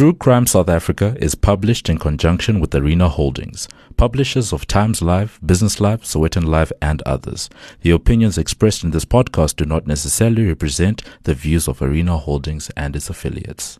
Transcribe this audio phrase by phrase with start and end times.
[0.00, 3.68] True Crime South Africa is published in conjunction with Arena Holdings,
[3.98, 7.50] publishers of Times Live, Business Live, Sowetan Live, and others.
[7.82, 12.70] The opinions expressed in this podcast do not necessarily represent the views of Arena Holdings
[12.78, 13.78] and its affiliates.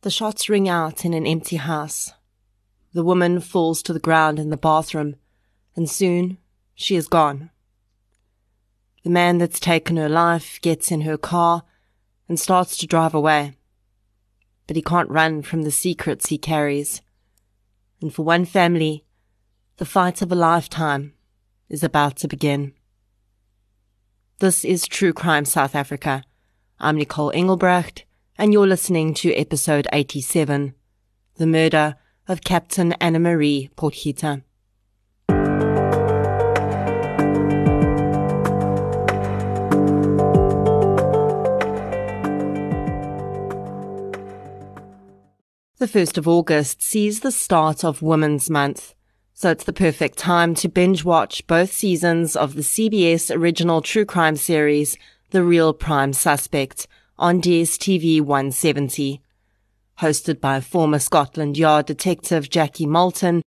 [0.00, 2.14] The shots ring out in an empty house.
[2.94, 5.16] The woman falls to the ground in the bathroom,
[5.76, 6.38] and soon
[6.74, 7.50] she is gone.
[9.04, 11.64] The man that's taken her life gets in her car
[12.26, 13.52] and starts to drive away
[14.72, 17.02] but he can't run from the secrets he carries.
[18.00, 19.04] And for one family,
[19.76, 21.12] the fight of a lifetime
[21.68, 22.72] is about to begin.
[24.38, 26.24] This is True Crime South Africa.
[26.80, 28.06] I'm Nicole Engelbrecht,
[28.38, 30.74] and you're listening to episode 87
[31.36, 34.42] The Murder of Captain Anna Marie Potgieter.
[45.82, 48.94] The 1st of August sees the start of Women's Month,
[49.34, 54.04] so it's the perfect time to binge watch both seasons of the CBS original true
[54.04, 54.96] crime series,
[55.30, 56.86] The Real Prime Suspect,
[57.18, 59.20] on DSTV 170.
[59.98, 63.42] Hosted by former Scotland Yard detective Jackie Malton,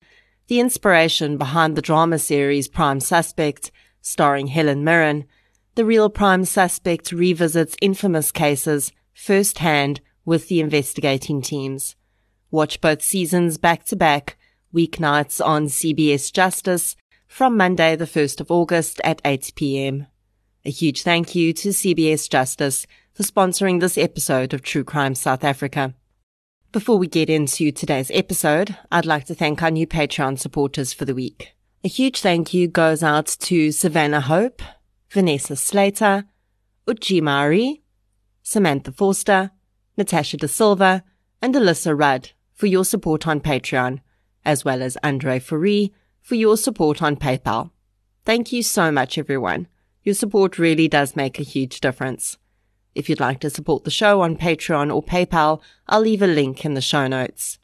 [0.48, 5.24] the inspiration behind the drama series Prime Suspect, starring Helen Mirren,
[5.76, 11.96] The Real Prime Suspect revisits infamous cases firsthand with the investigating teams.
[12.56, 14.38] Watch both seasons back to back,
[14.74, 16.96] weeknights on CBS Justice
[17.28, 20.08] from Monday the 1st of August at 8 p.m.
[20.64, 25.44] A huge thank you to CBS Justice for sponsoring this episode of True Crime South
[25.44, 25.96] Africa.
[26.72, 31.04] Before we get into today's episode, I'd like to thank our new Patreon supporters for
[31.04, 31.58] the week.
[31.84, 34.62] A huge thank you goes out to Savannah Hope,
[35.10, 36.24] Vanessa Slater,
[36.88, 37.84] Uchi Mari,
[38.44, 39.52] Samantha Forster,
[39.98, 41.04] Natasha De Silva,
[41.42, 44.00] and Alyssa Rudd for your support on Patreon,
[44.44, 47.70] as well as Andre Fourie for your support on PayPal.
[48.24, 49.68] Thank you so much, everyone.
[50.04, 52.38] Your support really does make a huge difference.
[52.96, 56.66] If you'd like to support the show on Patreon or PayPal, I'll leave a link
[56.66, 57.60] in the show notes.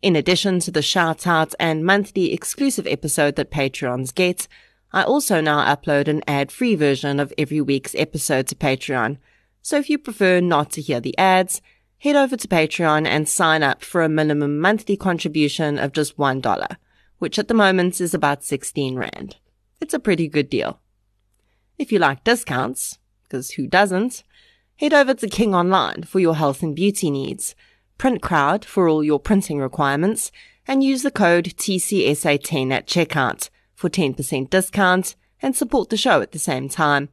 [0.00, 4.48] In addition to the shout out and monthly exclusive episode that Patreons get,
[4.92, 9.18] I also now upload an ad free version of every week's episode to Patreon.
[9.60, 11.62] So if you prefer not to hear the ads,
[12.02, 16.76] head over to Patreon and sign up for a minimum monthly contribution of just $1,
[17.18, 19.36] which at the moment is about 16 Rand.
[19.80, 20.80] It's a pretty good deal.
[21.78, 24.24] If you like discounts, because who doesn't,
[24.80, 27.54] head over to King Online for your health and beauty needs,
[28.00, 30.32] PrintCrowd for all your printing requirements,
[30.66, 36.32] and use the code TCSA10 at checkout for 10% discount and support the show at
[36.32, 37.10] the same time.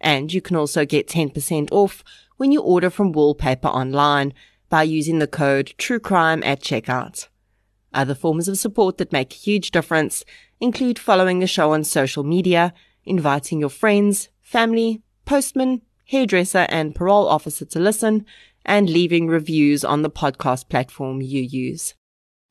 [0.00, 2.04] And you can also get 10% off
[2.36, 4.32] when you order from Wallpaper online
[4.68, 7.28] by using the code TRUECRIME at checkout.
[7.92, 10.24] Other forms of support that make a huge difference
[10.60, 17.28] include following the show on social media, inviting your friends, family, postman, hairdresser, and parole
[17.28, 18.24] officer to listen,
[18.64, 21.94] and leaving reviews on the podcast platform you use.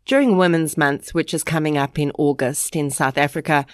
[0.06, 3.66] During Women's Month, which is coming up in August in South Africa,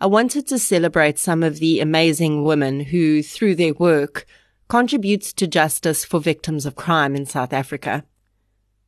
[0.00, 4.26] I wanted to celebrate some of the amazing women who, through their work,
[4.68, 8.04] contributes to justice for victims of crime in South Africa.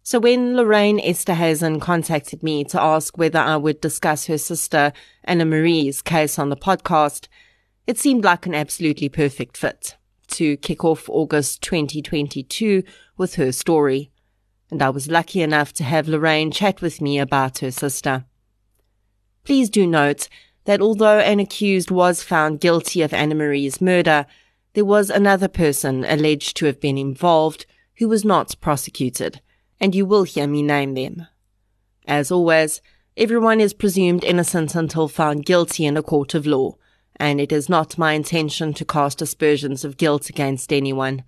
[0.04, 4.92] So when Lorraine Esterhuizen contacted me to ask whether I would discuss her sister
[5.24, 7.26] Anna Marie's case on the podcast,
[7.88, 9.96] it seemed like an absolutely perfect fit
[10.28, 12.84] to kick off August 2022
[13.16, 14.12] with her story.
[14.70, 18.26] And I was lucky enough to have Lorraine chat with me about her sister.
[19.42, 20.28] Please do note
[20.64, 24.26] that although an accused was found guilty of Anna Marie's murder,
[24.74, 27.66] there was another person alleged to have been involved
[27.98, 29.40] who was not prosecuted,
[29.80, 31.26] and you will hear me name them.
[32.06, 32.80] As always,
[33.16, 36.76] everyone is presumed innocent until found guilty in a court of law,
[37.16, 41.24] and it is not my intention to cast aspersions of guilt against anyone.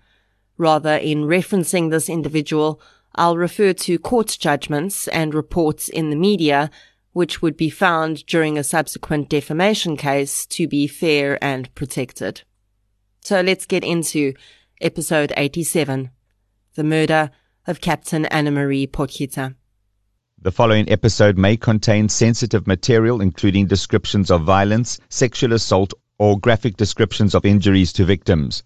[0.56, 2.80] Rather, in referencing this individual,
[3.14, 6.70] I'll refer to court judgments and reports in the media
[7.12, 12.42] which would be found during a subsequent defamation case to be fair and protected.
[13.20, 14.34] So let's get into
[14.80, 16.10] episode 87
[16.74, 17.30] The Murder
[17.66, 19.54] of Captain Anna Marie Potgieter.
[20.40, 26.76] The following episode may contain sensitive material, including descriptions of violence, sexual assault, or graphic
[26.76, 28.64] descriptions of injuries to victims.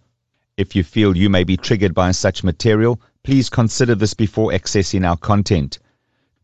[0.57, 5.07] If you feel you may be triggered by such material, please consider this before accessing
[5.07, 5.79] our content.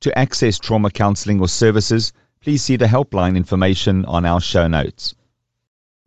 [0.03, 5.15] To access trauma counseling or services, please see the helpline information on our show notes.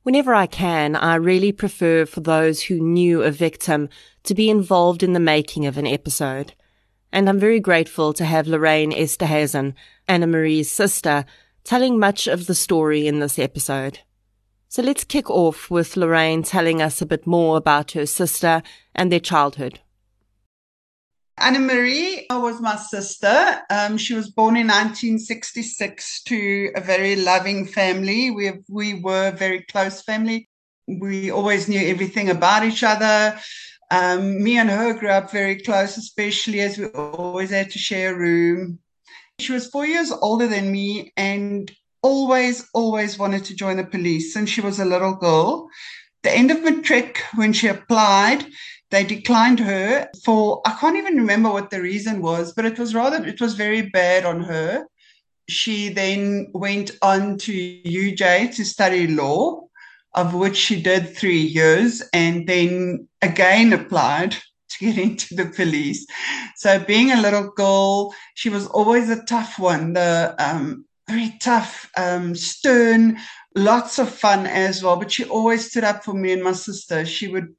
[0.03, 3.89] Whenever I can, I really prefer for those who knew a victim
[4.23, 6.53] to be involved in the making of an episode.
[7.15, 9.73] and I'm very grateful to have Lorraine Esterhuizen,
[10.05, 11.23] Anna Marie's sister,
[11.63, 13.99] telling much of the story in this episode.
[14.67, 18.61] So let's kick off with Lorraine telling us a bit more about her sister
[18.93, 19.79] and their childhood.
[21.37, 23.61] Anna Marie was my sister.
[23.69, 28.31] Um, she was born in 1966 to a very loving family.
[28.31, 30.47] We we were a very close family.
[30.87, 33.37] We always knew everything about each other.
[33.91, 38.15] Um, me and her grew up very close, especially as we always had to share
[38.15, 38.79] a room.
[39.39, 41.69] She was four years older than me and
[42.01, 45.69] always, always wanted to join the police since she was a little girl.
[46.23, 48.45] The end of matric, when she applied,
[48.91, 52.93] they declined her for, I can't even remember what the reason was, but it was
[52.93, 54.85] rather, it was very bad on her.
[55.49, 57.51] She then went on to
[57.83, 59.67] UJ to study law,
[60.13, 64.31] of which she did three years, and then again applied
[64.69, 66.05] to get into the police.
[66.55, 69.93] So being a little girl, she was always a tough one.
[69.93, 73.19] The um, very tough, um, stern,
[73.55, 74.97] lots of fun as well.
[74.97, 77.05] But she always stood up for me and my sister.
[77.05, 77.53] She would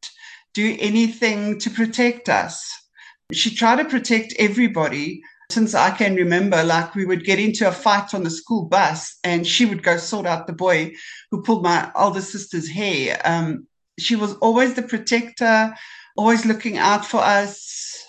[0.56, 2.66] do anything to protect us.
[3.30, 5.20] She tried to protect everybody
[5.52, 6.64] since I can remember.
[6.64, 9.98] Like we would get into a fight on the school bus and she would go
[9.98, 10.94] sort out the boy
[11.30, 13.20] who pulled my older sister's hair.
[13.22, 13.66] Um,
[13.98, 15.74] she was always the protector,
[16.16, 18.02] always looking out for us.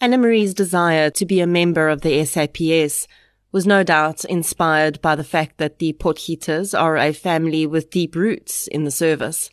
[0.00, 3.06] Anna Marie's desire to be a member of the SAPS
[3.52, 8.16] was no doubt inspired by the fact that the Potgieters are a family with deep
[8.16, 9.50] roots in the service.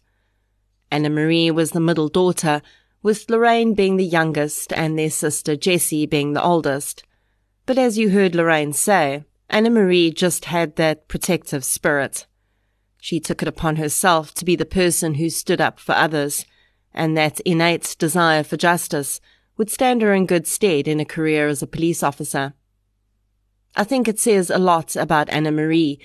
[0.91, 2.61] Anna Marie was the middle daughter,
[3.01, 7.03] with Lorraine being the youngest and their sister Jessie being the oldest.
[7.65, 12.27] But as you heard Lorraine say, Anna Marie just had that protective spirit.
[12.99, 16.45] She took it upon herself to be the person who stood up for others,
[16.93, 19.21] and that innate desire for justice
[19.57, 22.53] would stand her in good stead in a career as a police officer.
[23.75, 25.99] I think it says a lot about Anna Marie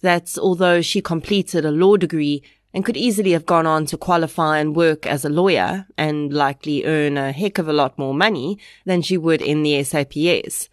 [0.00, 2.42] that although she completed a law degree
[2.72, 6.84] and could easily have gone on to qualify and work as a lawyer and likely
[6.84, 10.68] earn a heck of a lot more money than she would in the SAPS,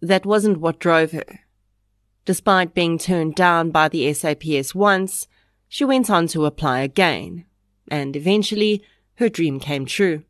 [0.00, 1.40] that wasn't what drove her.
[2.24, 5.28] Despite being turned down by the SAPS once,
[5.68, 7.44] she went on to apply again,
[7.88, 8.82] and eventually
[9.16, 10.24] her dream came true.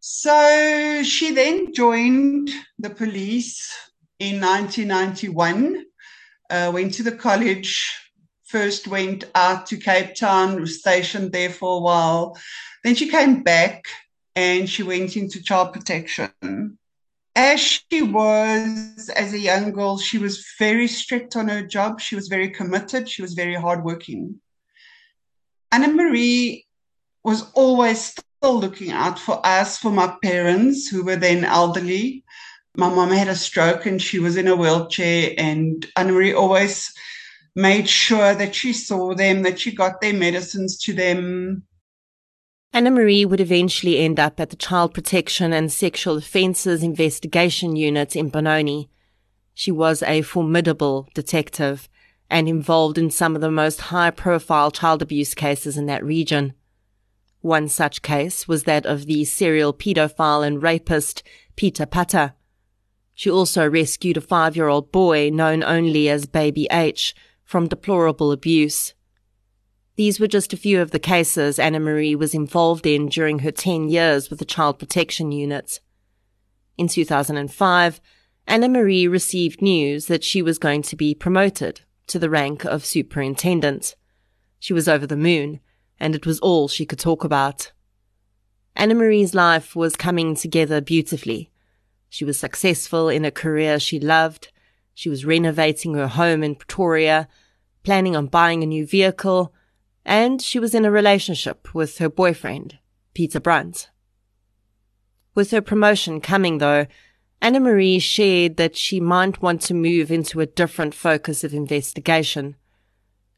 [0.00, 3.70] So she then joined the police
[4.18, 5.84] in 1991.
[6.48, 7.92] Uh, went to the college,
[8.50, 12.36] first went out to Cape Town, was stationed there for a while.
[12.82, 13.84] Then she came back
[14.34, 16.78] and she went into child protection.
[17.36, 22.00] As she was as a young girl, she was very strict on her job.
[22.00, 23.08] She was very committed.
[23.08, 24.40] She was very hardworking.
[25.72, 26.66] Anna Marie
[27.22, 32.24] was always still looking out for us, for my parents, who were then elderly
[32.76, 36.92] my mom had a stroke and she was in a wheelchair and Anne-Marie always
[37.54, 41.64] made sure that she saw them, that she got their medicines to them.
[42.72, 48.14] Anna Marie would eventually end up at the Child Protection and Sexual Offences Investigation Unit
[48.14, 48.88] in Benoni.
[49.54, 51.88] She was a formidable detective
[52.30, 56.54] and involved in some of the most high profile child abuse cases in that region.
[57.40, 61.24] One such case was that of the serial pedophile and rapist
[61.56, 62.34] Peter Pata.
[63.14, 67.14] She also rescued a five year old boy known only as Baby H
[67.50, 68.94] from deplorable abuse.
[69.96, 73.50] These were just a few of the cases Anna Marie was involved in during her
[73.50, 75.80] 10 years with the Child Protection Unit.
[76.78, 78.00] In 2005,
[78.46, 82.86] Anna Marie received news that she was going to be promoted to the rank of
[82.86, 83.96] superintendent.
[84.60, 85.58] She was over the moon,
[85.98, 87.72] and it was all she could talk about.
[88.76, 91.50] Anna Marie's life was coming together beautifully.
[92.08, 94.52] She was successful in a career she loved.
[94.94, 97.26] She was renovating her home in Pretoria,
[97.82, 99.52] planning on buying a new vehicle,
[100.04, 102.78] and she was in a relationship with her boyfriend,
[103.14, 103.90] Peter Brunt.
[105.34, 106.86] With her promotion coming, though,
[107.40, 112.56] Anna Marie shared that she might want to move into a different focus of investigation.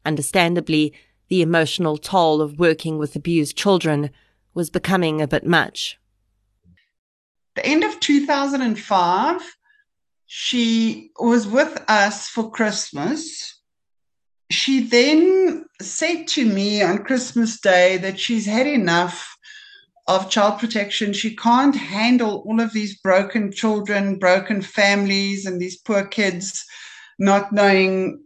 [0.05, 0.93] Understandably,
[1.29, 4.09] the emotional toll of working with abused children
[4.53, 5.97] was becoming a bit much
[7.55, 9.57] the end of 2005,
[10.25, 13.52] she was with us for Christmas.
[14.51, 19.35] She then said to me on Christmas Day that she's had enough
[20.07, 21.13] of child protection.
[21.13, 26.65] She can't handle all of these broken children, broken families, and these poor kids
[27.19, 28.23] not knowing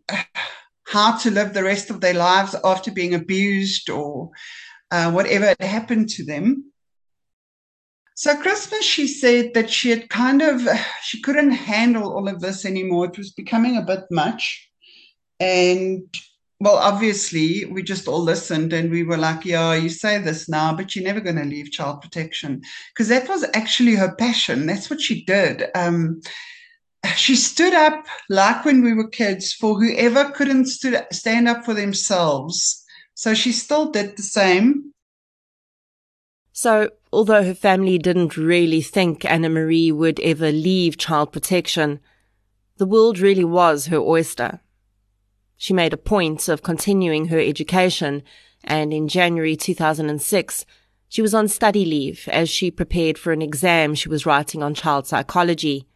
[0.88, 4.29] how to live the rest of their lives after being abused or
[4.91, 6.71] uh, whatever had happened to them.
[8.15, 10.67] So Christmas, she said that she had kind of
[11.03, 13.05] she couldn't handle all of this anymore.
[13.05, 14.66] It was becoming a bit much,
[15.39, 16.03] and
[16.60, 20.75] well, obviously, we just all listened and we were like, yeah, you say this now,
[20.75, 22.63] but you're never going to leave child protection.
[22.94, 24.65] Because that was actually her passion.
[24.65, 25.65] That's what she did.
[25.75, 26.20] Um,
[27.15, 31.75] she stood up, like when we were kids, for whoever couldn't stood, stand up for
[31.75, 32.84] themselves.
[33.13, 34.94] So she still did the same.
[36.53, 42.00] So, although her family didn't really think Anna Marie would ever leave child protection,
[42.77, 44.60] the world really was her oyster.
[45.57, 48.23] She made a point of continuing her education,
[48.63, 50.65] and in January 2006,
[51.09, 54.73] she was on study leave as she prepared for an exam she was writing on
[54.73, 55.87] child psychology.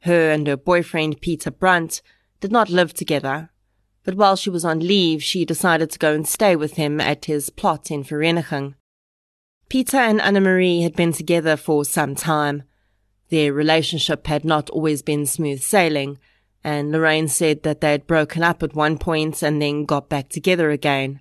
[0.00, 2.02] Her and her boyfriend, Peter Brunt,
[2.40, 3.50] did not live together,
[4.04, 7.24] but while she was on leave, she decided to go and stay with him at
[7.24, 8.74] his plot in Vereeniging.
[9.70, 12.64] Peter and Anna Marie had been together for some time.
[13.30, 16.18] Their relationship had not always been smooth sailing,
[16.64, 20.30] and Lorraine said that they had broken up at one point and then got back
[20.30, 21.20] together again.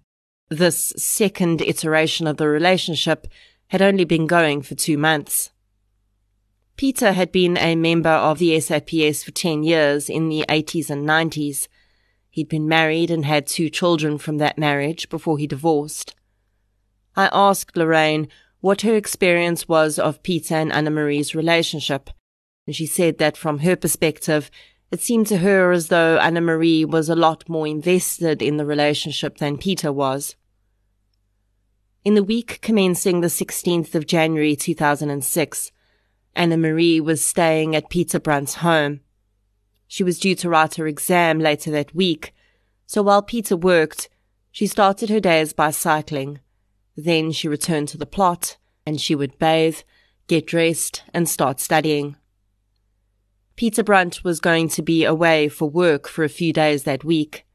[0.50, 3.28] This second iteration of the relationship
[3.68, 5.52] had only been going for two months.
[6.78, 11.08] Peter had been a member of the SAPS for 10 years in the 80s and
[11.08, 11.68] 90s.
[12.30, 16.16] He'd been married and had two children from that marriage before he divorced.
[17.16, 18.28] I asked Lorraine
[18.60, 22.10] what her experience was of Peter and Anna Marie's relationship,
[22.66, 24.50] and she said that from her perspective,
[24.94, 28.66] it seemed to her as though Anna Marie was a lot more invested in the
[28.66, 30.36] relationship than Peter was.
[32.06, 35.72] In the week commencing the 16th of January 2006,
[36.36, 39.00] Anna Marie was staying at Peter Brunt's home.
[39.88, 42.32] She was due to write her exam later that week,
[42.86, 44.10] so while Peter worked,
[44.52, 46.40] she started her days by cycling.
[46.96, 49.80] Then she returned to the plot, and she would bathe,
[50.28, 52.16] get dressed, and start studying.
[53.56, 57.46] Peter Brunt was going to be away for work for a few days that week.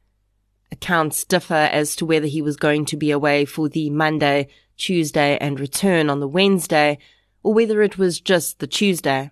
[0.71, 5.37] Accounts differ as to whether he was going to be away for the Monday, Tuesday,
[5.39, 6.97] and return on the Wednesday,
[7.43, 9.31] or whether it was just the Tuesday.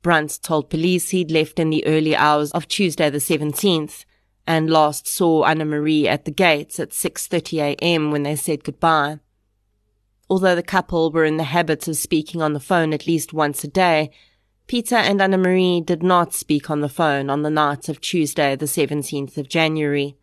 [0.00, 4.04] Brunt told police he'd left in the early hours of Tuesday the 17th
[4.46, 8.10] and last saw Anna Marie at the gates at 6:30 a.m.
[8.10, 9.20] when they said goodbye.
[10.28, 13.62] Although the couple were in the habit of speaking on the phone at least once
[13.62, 14.10] a day,
[14.66, 18.56] Peter and Anna Marie did not speak on the phone on the night of Tuesday,
[18.56, 20.16] the 17th of January.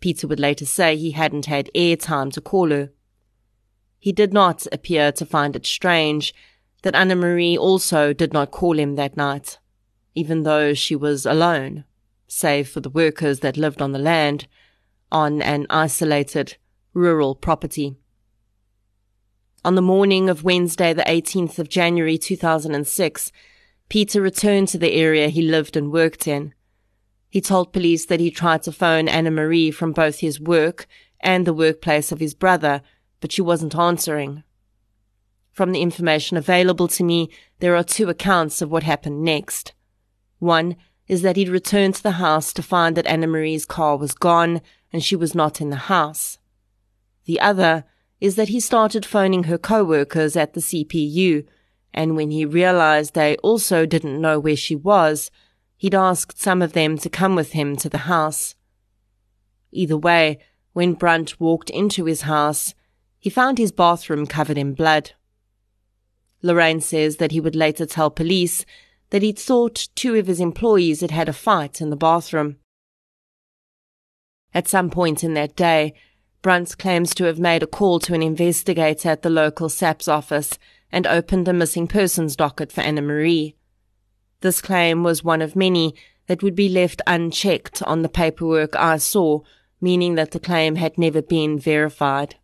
[0.00, 2.90] Peter would later say he hadn't had air time to call her.
[3.98, 6.34] He did not appear to find it strange
[6.82, 9.58] that Anna Marie also did not call him that night,
[10.14, 11.84] even though she was alone,
[12.26, 14.48] save for the workers that lived on the land,
[15.12, 16.56] on an isolated
[16.94, 17.96] rural property.
[19.64, 23.30] On the morning of Wednesday, the 18th of January 2006,
[23.88, 26.52] Peter returned to the area he lived and worked in.
[27.28, 30.88] He told police that he tried to phone Anna Marie from both his work
[31.20, 32.82] and the workplace of his brother,
[33.20, 34.42] but she wasn't answering.
[35.52, 39.74] From the information available to me, there are two accounts of what happened next.
[40.40, 40.74] One
[41.06, 44.60] is that he'd returned to the house to find that Anna Marie's car was gone
[44.92, 46.38] and she was not in the house.
[47.26, 47.84] The other
[48.22, 51.44] is that he started phoning her co-workers at the CPU,
[51.92, 55.28] and when he realized they also didn't know where she was,
[55.76, 58.54] he'd asked some of them to come with him to the house.
[59.72, 60.38] Either way,
[60.72, 62.74] when Brunt walked into his house,
[63.18, 65.10] he found his bathroom covered in blood.
[66.42, 68.64] Lorraine says that he would later tell police
[69.10, 72.58] that he'd thought two of his employees had had a fight in the bathroom.
[74.54, 75.94] At some point in that day,
[76.42, 80.58] Brunt claims to have made a call to an investigator at the local SAPS office
[80.90, 83.56] and opened a missing persons docket for Anna Marie.
[84.40, 85.94] This claim was one of many
[86.26, 89.40] that would be left unchecked on the paperwork I saw,
[89.80, 92.34] meaning that the claim had never been verified.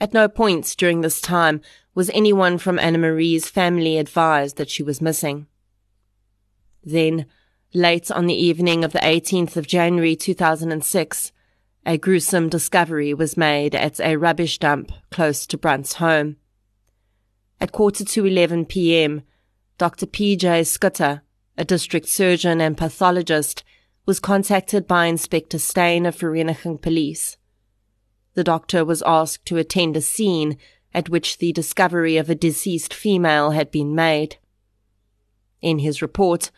[0.00, 1.60] At no point during this time
[1.94, 5.46] was anyone from Anna Marie's family advised that she was missing.
[6.84, 7.26] Then,
[7.74, 11.32] late on the evening of the 18th of January 2006,
[11.88, 16.36] a gruesome discovery was made at a rubbish dump close to Brunt's home.
[17.62, 19.22] At quarter to 11 p.m.,
[19.78, 20.04] Dr.
[20.04, 20.64] P.J.
[20.64, 21.22] Schutte,
[21.56, 23.64] a district surgeon and pathologist,
[24.04, 27.38] was contacted by Inspector Steyn of Vereeniging Police.
[28.34, 30.58] The doctor was asked to attend a scene
[30.92, 34.36] at which the discovery of a deceased female had been made.
[35.62, 36.50] In his report,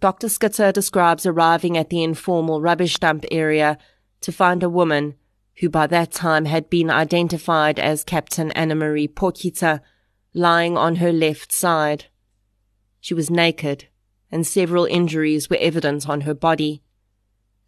[0.00, 0.28] Dr.
[0.28, 3.76] Schutte describes arriving at the informal rubbish dump area
[4.20, 5.14] to find a woman
[5.60, 9.80] who by that time had been identified as Captain Anna-Marie Potgieter,
[10.34, 12.06] lying on her left side.
[13.00, 13.88] She was naked,
[14.30, 16.82] and several injuries were evident on her body.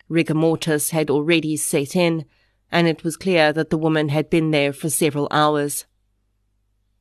[0.09, 2.27] Rigor mortis had already set in,
[2.71, 5.87] and it was clear that the woman had been there for several hours.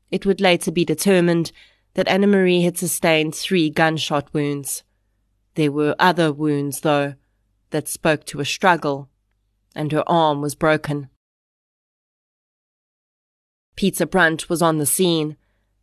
[0.09, 1.51] It would later be determined
[1.93, 4.83] that Anna Marie had sustained three gunshot wounds.
[5.55, 7.15] There were other wounds, though,
[7.71, 9.09] that spoke to a struggle,
[9.75, 11.09] and her arm was broken.
[13.75, 15.37] Peter Brunt was on the scene,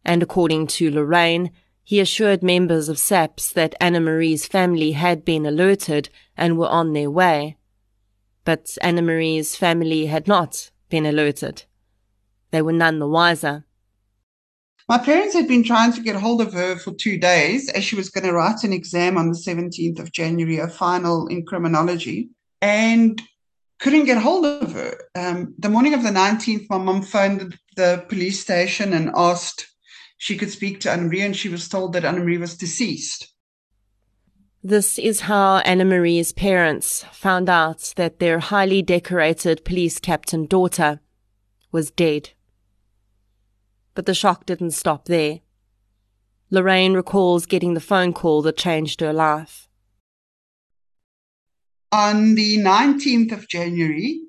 [0.04, 1.50] and according to Lorraine,
[1.82, 6.92] he assured members of SAPS that Anna Marie's family had been alerted and were on
[6.92, 7.56] their way.
[8.44, 11.64] But Anna Marie's family had not been alerted.
[12.50, 13.64] They were none the wiser.
[14.88, 17.96] My parents had been trying to get hold of her for two days as she
[17.96, 22.30] was going to write an exam on the 17th of January, a final in criminology,
[22.60, 23.20] and
[23.78, 24.98] couldn't get hold of her.
[25.14, 29.66] Um, the morning of the 19th, my mum phoned the police station and asked
[30.18, 33.32] she could speak to Anna Marie, and she was told that Anna Marie was deceased.
[34.62, 41.00] This is how Anna Marie's parents found out that their highly decorated police captain daughter
[41.70, 42.30] was dead.
[43.94, 45.40] But the shock didn't stop there.
[46.50, 49.65] Lorraine recalls getting the phone call that changed her life.
[51.96, 54.20] On the 19th of January,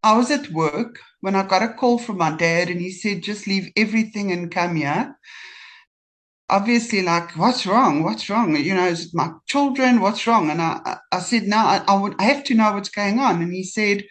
[0.00, 3.24] I was at work when I got a call from my dad and he said,
[3.24, 5.18] just leave everything and come here.
[6.48, 8.04] Obviously, like, what's wrong?
[8.04, 8.54] What's wrong?
[8.54, 10.00] You know, is it my children?
[10.00, 10.50] What's wrong?
[10.50, 13.42] And I, I said, no, I, I, would, I have to know what's going on.
[13.42, 14.04] And he said,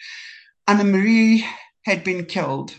[0.67, 1.47] Anna Marie
[1.85, 2.75] had been killed.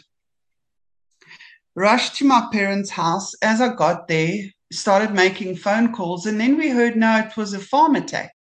[1.74, 3.32] Rushed to my parents' house.
[3.40, 4.36] As I got there,
[4.70, 6.26] started making phone calls.
[6.26, 8.35] And then we heard, no, it was a farm attack.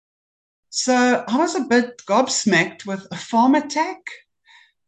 [0.72, 4.02] So I was a bit gobsmacked with a farm attack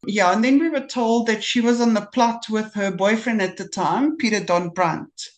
[0.05, 3.41] yeah, and then we were told that she was on the plot with her boyfriend
[3.41, 5.29] at the time, Peter Don Brandt.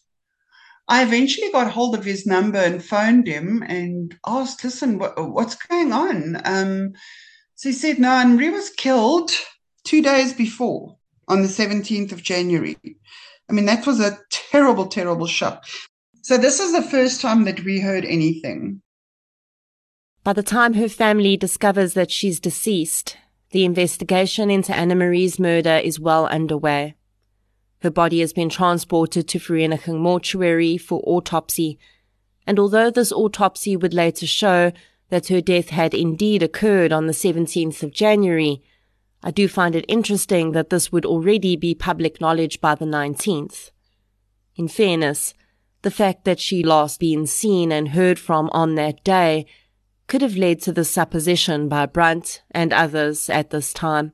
[0.87, 5.55] I eventually got hold of his number and phoned him and asked, listen, what, what's
[5.55, 6.41] going on?
[6.45, 6.93] Um,
[7.55, 9.31] so he said, no, Henri was killed
[9.83, 12.77] two days before on the 17th of January.
[13.49, 15.65] I mean, that was a terrible, terrible shock.
[16.21, 18.81] So this is the first time that we heard anything.
[20.25, 23.15] By the time her family discovers that she's deceased,
[23.51, 26.95] the investigation into Anna Marie's murder is well underway.
[27.83, 31.77] Her body has been transported to Vereeniging Mortuary for autopsy,
[32.47, 34.71] and although this autopsy would later show
[35.09, 38.63] that her death had indeed occurred on the 17th of January,
[39.21, 43.69] I do find it interesting that this would already be public knowledge by the 19th.
[44.55, 45.35] In fairness,
[45.83, 49.45] the fact that she last been seen and heard from on that day
[50.07, 54.13] could have led to the supposition by Brunt and others at this time.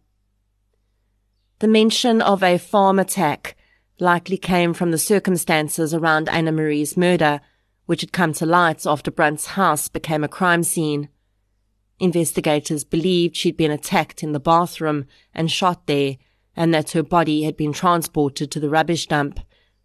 [1.59, 3.55] The mention of a farm attack
[3.99, 7.39] likely came from the circumstances around Anna Marie's murder,
[7.85, 11.09] which had come to light after Brunt's house became a crime scene.
[11.99, 16.17] Investigators believed she'd been attacked in the bathroom and shot there,
[16.55, 19.39] and that her body had been transported to the rubbish dump,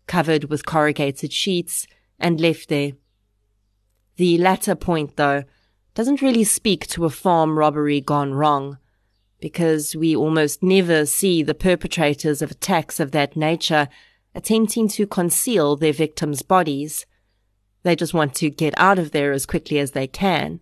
[0.07, 1.87] covered with corrugated sheets,
[2.19, 2.93] and left there.
[4.17, 5.45] The latter point, though,
[5.97, 8.77] doesn't really speak to a farm robbery gone wrong,
[9.41, 13.89] because we almost never see the perpetrators of attacks of that nature
[14.35, 17.07] attempting to conceal their victims' bodies.
[17.83, 20.61] They just want to get out of there as quickly as they can.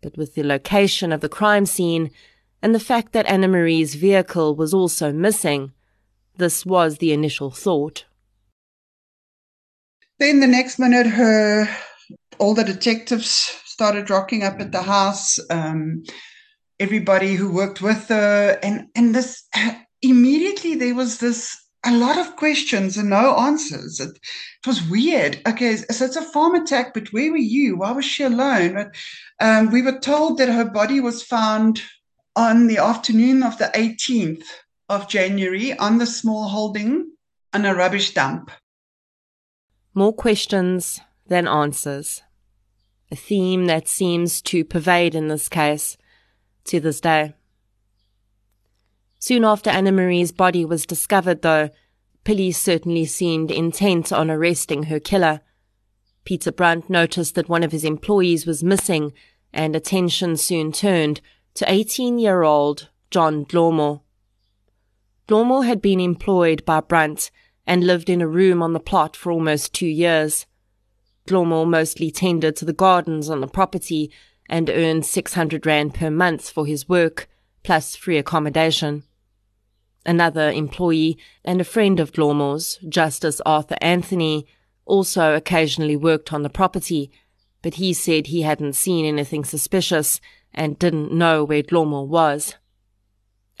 [0.00, 2.10] But with the location of the crime scene
[2.62, 5.72] and the fact that Anna Marie's vehicle was also missing,
[6.38, 8.06] this was the initial thought.
[10.18, 11.68] Then the next minute, her
[12.38, 15.38] all the detectives started rocking up at the house.
[15.48, 16.02] Um,
[16.78, 19.48] everybody who worked with her, and and this
[20.02, 23.98] immediately there was this a lot of questions and no answers.
[23.98, 25.40] It, it was weird.
[25.48, 27.78] Okay, so it's a farm attack, but where were you?
[27.78, 28.74] Why was she alone?
[28.74, 28.90] But,
[29.40, 31.80] um, we were told that her body was found
[32.36, 34.44] on the afternoon of the 18th
[34.90, 37.12] of January on the small holding
[37.54, 38.50] on a rubbish dump.
[39.94, 42.20] More questions than answers
[43.10, 45.96] a theme that seems to pervade in this case
[46.64, 47.34] to this day.
[49.18, 51.70] Soon after Anna Marie's body was discovered, though,
[52.24, 55.40] police certainly seemed intent on arresting her killer.
[56.24, 59.12] Peter Brunt noticed that one of his employees was missing,
[59.52, 61.20] and attention soon turned
[61.54, 64.02] to 18 year old John Dlomo.
[65.28, 67.30] Dlomo had been employed by Brunt
[67.66, 70.46] and lived in a room on the plot for almost two years.
[71.30, 74.10] Dlomo mostly tended to the gardens on the property
[74.48, 77.28] and earned 600 Rand per month for his work,
[77.62, 79.04] plus free accommodation.
[80.04, 84.44] Another employee and a friend of Dlomo's, Justice Arthur Anthony,
[84.86, 87.12] also occasionally worked on the property,
[87.62, 90.20] but he said he hadn't seen anything suspicious
[90.52, 92.56] and didn't know where Dlomo was.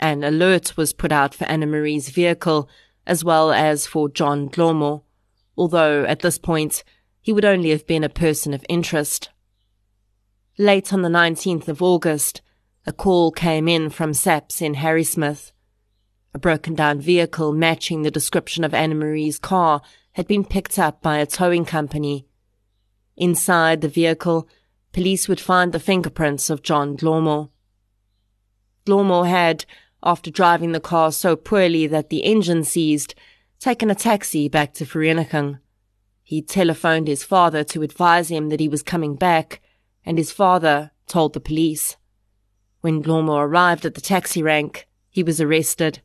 [0.00, 2.68] An alert was put out for Anna Marie's vehicle,
[3.06, 5.02] as well as for John Dlomo,
[5.56, 6.82] although at this point
[7.20, 9.30] he would only have been a person of interest.
[10.58, 12.42] Late on the 19th of August,
[12.86, 15.52] a call came in from SAPS in Harrismith.
[16.32, 21.02] A broken down vehicle matching the description of Anna Marie's car had been picked up
[21.02, 22.26] by a towing company.
[23.16, 24.48] Inside the vehicle,
[24.92, 27.50] police would find the fingerprints of John Dlomo.
[28.86, 29.66] Dlomo had,
[30.02, 33.14] after driving the car so poorly that the engine seized,
[33.58, 35.58] taken a taxi back to Vereeniging.
[36.30, 39.60] He telephoned his father to advise him that he was coming back,
[40.06, 41.96] and his father told the police.
[42.82, 46.02] When Dlomo arrived at the taxi rank, he was arrested.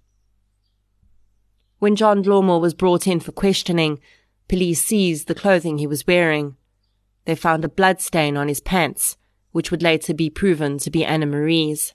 [1.78, 4.00] When John Dlomo was brought in for questioning,
[4.48, 6.56] police seized the clothing he was wearing.
[7.26, 9.18] They found a blood stain on his pants,
[9.52, 11.94] which would later be proven to be Anna Marie's.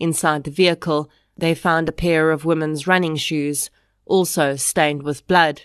[0.00, 3.68] Inside the vehicle, they found a pair of women's running shoes,
[4.06, 5.64] also stained with blood,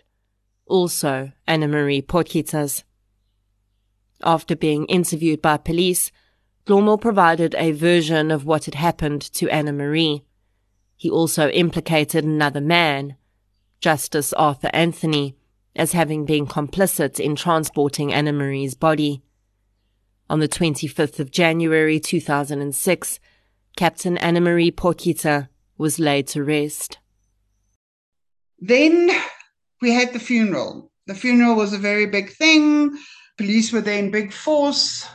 [0.69, 2.83] also Anna Marie Potgieter's.
[4.23, 6.11] After being interviewed by police,
[6.65, 10.23] Dlomo provided a version of what had happened to Anna Marie.
[10.95, 13.15] He also implicated another man,
[13.81, 15.35] Justice Arthur Anthony,
[15.75, 19.21] as having been complicit in transporting Anna Marie's body.
[20.29, 23.19] On the 25th of January 2006,
[23.75, 26.99] Captain Anna Marie Potgieter was laid to rest.
[28.59, 29.09] Then
[29.81, 30.91] we had the funeral.
[31.07, 32.97] The funeral was a very big thing.
[33.37, 35.07] Police were there in big force.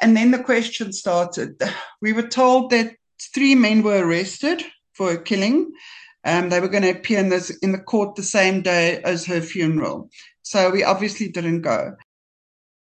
[0.00, 1.60] And then the question started.
[2.00, 2.94] We were told that
[3.34, 4.62] three men were arrested
[4.94, 5.72] for a killing.
[6.24, 9.26] Um, they were going to appear in, this, in the court the same day as
[9.26, 10.10] her funeral.
[10.42, 11.96] So we obviously didn't go.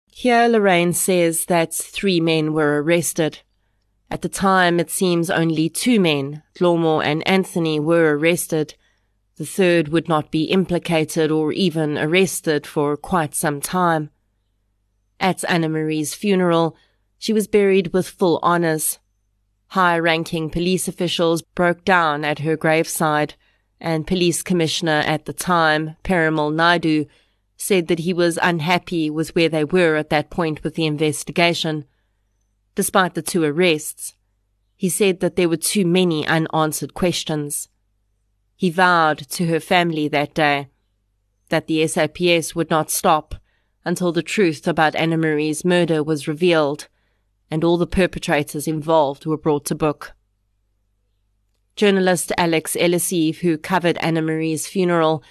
[0.08, 3.40] Here, Lorraine says that three men were arrested.
[4.10, 8.76] At the time, it seems only two men, Dlomo and Anthony, were arrested.
[9.42, 14.12] The third would not be implicated or even arrested for quite some time.
[15.20, 16.78] At Anna Marie's funeral,
[17.18, 19.00] she was buried with full honours.
[19.70, 23.34] High ranking police officials broke down at her graveside,
[23.80, 27.08] and police commissioner at the time, Perumal Naidoo,
[27.58, 31.86] said that he was unhappy with where they were at that point with the investigation.
[32.76, 34.14] Despite the two arrests,
[34.76, 37.70] he said that there were too many unanswered questions.
[38.62, 40.68] He vowed to her family that day
[41.50, 43.34] that the SAPS would not stop
[43.84, 46.88] until the truth about Anna Marie's murder was revealed
[47.50, 50.14] and all the perpetrators involved were brought to book.
[51.76, 55.24] Journalist Alex Eliseev, who covered Anna Marie's funeral,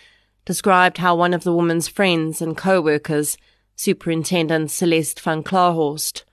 [0.44, 3.38] described how one of the woman's friends and co-workers,
[3.76, 6.24] Superintendent Celeste van Klaarhorst,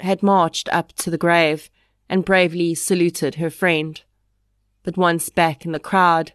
[0.00, 1.70] had marched up to the grave
[2.08, 4.02] and bravely saluted her friend.
[4.82, 6.32] But once back in the crowd,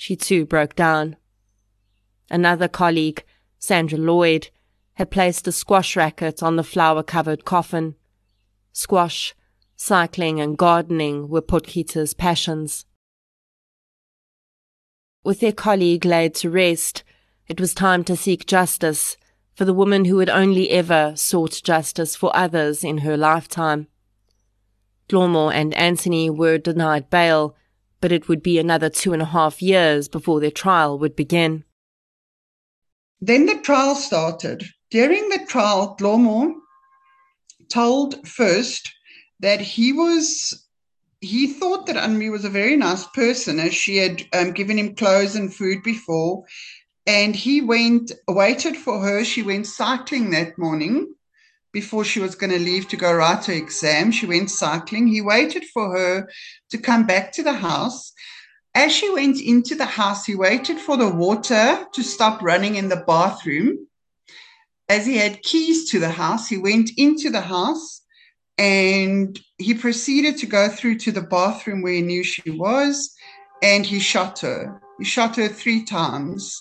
[0.00, 1.14] she too broke down.
[2.30, 3.22] Another colleague,
[3.58, 4.48] Sandra Lloyd,
[4.94, 7.96] had placed a squash racket on the flower covered coffin
[8.72, 9.34] Squash,
[9.76, 12.86] cycling, and gardening were Potgieter's passions.
[15.22, 17.04] With their colleague laid to rest,
[17.46, 19.18] it was time to seek justice
[19.52, 23.86] for the woman who had only ever sought justice for others in her lifetime.
[25.10, 27.54] Dlomo and Anthony were denied bail,
[28.00, 31.64] but it would be another two and a half years before their trial would begin.
[33.20, 34.64] Then the trial started.
[34.90, 36.54] During the trial, Dlomo
[37.68, 38.90] told first
[39.40, 40.66] that he was
[41.20, 44.94] he thought that Anmi was a very nice person as she had um, given him
[44.94, 46.44] clothes and food before.
[47.06, 49.22] And he went, waited for her.
[49.22, 51.14] She went cycling that morning
[51.72, 54.10] before she was going to leave to go write her exam.
[54.10, 55.06] She went cycling.
[55.06, 56.28] He waited for her
[56.70, 58.12] to come back to the house.
[58.74, 62.88] As she went into the house, he waited for the water to stop running in
[62.88, 63.86] the bathroom
[64.90, 68.02] as he had keys to the house, he went into the house
[68.58, 73.14] and he proceeded to go through to the bathroom where he knew she was
[73.62, 74.82] and he shot her.
[74.98, 76.60] He shot her three times.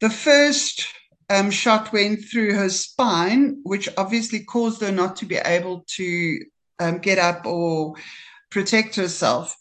[0.00, 0.86] The first
[1.30, 6.40] um, shot went through her spine, which obviously caused her not to be able to
[6.80, 7.94] um, get up or
[8.50, 9.56] protect herself.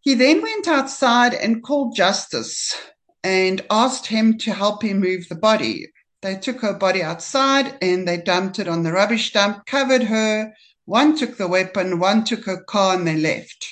[0.00, 2.74] He then went outside and called Justice
[3.22, 5.86] and asked him to help him move the body.
[6.22, 10.52] They took her body outside and they dumped it on the rubbish dump, covered her.
[10.86, 13.66] One took the weapon, one took her car, and they left.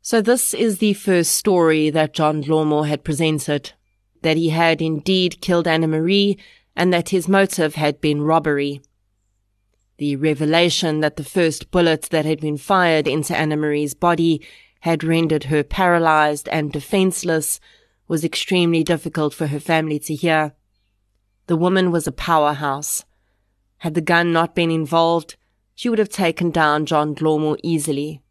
[0.00, 3.72] So this is the first story that John Dlomo had presented.
[4.24, 6.36] That he had indeed killed Anna Marie
[6.74, 8.82] and that his motive had been robbery.
[9.98, 14.42] The revelation that the first bullet that had been fired into Anna Marie's body
[14.80, 17.60] had rendered her paralyzed and defenseless
[18.08, 20.52] was extremely difficult for her family to hear.
[21.46, 23.04] The woman was a powerhouse.
[23.78, 25.36] Had the gun not been involved,
[25.76, 28.24] she would have taken down John Dlomo easily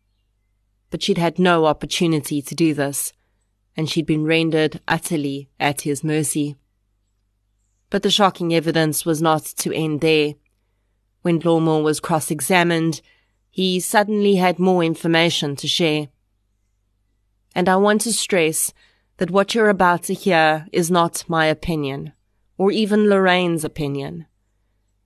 [0.94, 3.14] but she'd had no opportunity to do this,
[3.76, 6.56] and she'd been rendered utterly at his mercy.
[7.90, 10.34] But the shocking evidence was not to end there.
[11.22, 13.02] When Dlomo was cross-examined,
[13.50, 16.08] he suddenly had more information to share.
[17.56, 18.74] And I want to stress
[19.18, 22.14] that what you're about to hear is not my opinion,
[22.58, 24.26] or even Lorraine's opinion.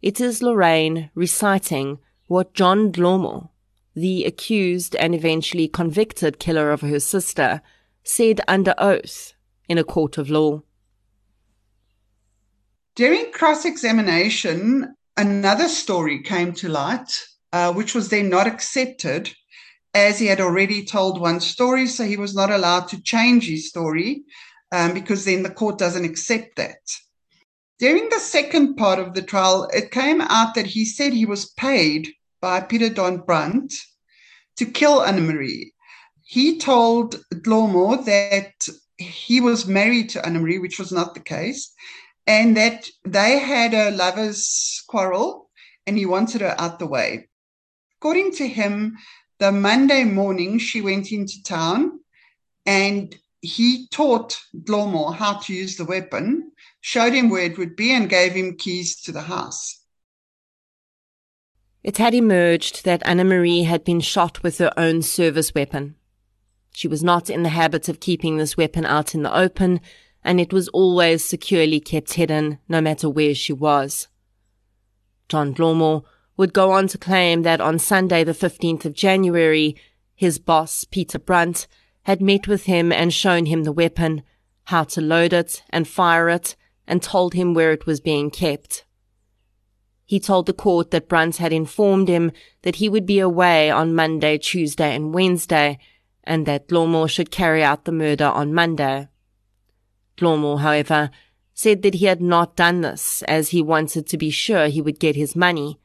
[0.01, 3.49] It is Lorraine reciting what John Dlomo,
[3.95, 7.61] the accused and eventually convicted killer of her sister,
[8.07, 9.33] said under oath
[9.67, 10.61] in a court of law.
[12.95, 17.11] During cross examination, another story came to light,
[17.53, 19.31] uh, which was then not accepted,
[19.93, 23.69] as he had already told one story, so he was not allowed to change his
[23.69, 24.23] story
[24.71, 26.79] um, because then the court doesn't accept that.
[27.79, 31.51] During the second part of the trial, it came out that he said he was
[31.51, 32.09] paid
[32.41, 33.73] by Peter Don Brandt
[34.55, 35.73] to kill Anna Marie.
[36.29, 41.73] He told Dlomo that he was married to Anna Marie, which was not the case,
[42.27, 45.49] and that they had a lover's quarrel
[45.85, 47.29] and he wanted her out the way.
[47.97, 48.97] According to him,
[49.39, 52.01] the Monday morning she went into town
[52.65, 57.93] and he taught Dlomo how to use the weapon, showed him where it would be,
[57.93, 59.81] and gave him keys to the house.
[61.83, 65.95] It had emerged that Anna Marie had been shot with her own service weapon.
[66.77, 69.81] She was not in the habit of keeping this weapon out in the open,
[70.23, 74.07] and it was always securely kept hidden, no matter where she was.
[75.27, 76.03] John Dlomo
[76.37, 79.75] would go on to claim that on Sunday, the 15th of January,
[80.13, 81.65] his boss, Peter Brunt,
[82.03, 84.21] had met with him and shown him the weapon,
[84.65, 88.85] how to load it and fire it, and told him where it was being kept.
[90.05, 93.95] He told the court that Brunt had informed him that he would be away on
[93.95, 95.79] Monday, Tuesday, and Wednesday,
[96.27, 99.07] and that Dlomo should carry out the murder on Monday.
[100.17, 101.09] Dlomo, however,
[101.53, 104.99] said that he had not done this as he wanted to be sure he would
[104.99, 105.79] get his money,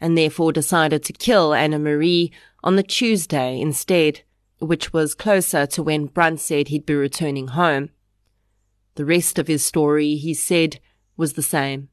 [0.00, 4.22] and therefore decided to kill Anna Marie on the Tuesday instead,
[4.58, 7.90] which was closer to when Brandt said he'd be returning home.
[8.96, 10.80] The rest of his story, he said,
[11.16, 11.88] was the same.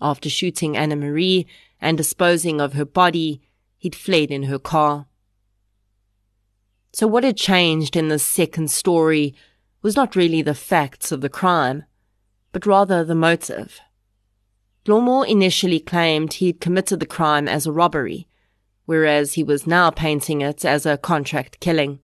[0.00, 1.46] After shooting Anna Marie
[1.80, 3.42] and disposing of her body,
[3.78, 5.06] he'd fled in her car.
[6.96, 9.34] So what had changed in this second story
[9.82, 11.84] was not really the facts of the crime,
[12.52, 13.80] but rather the motive.
[14.86, 18.28] Dlomo initially claimed he'd committed the crime as a robbery,
[18.86, 22.00] whereas he was now painting it as a contract killing.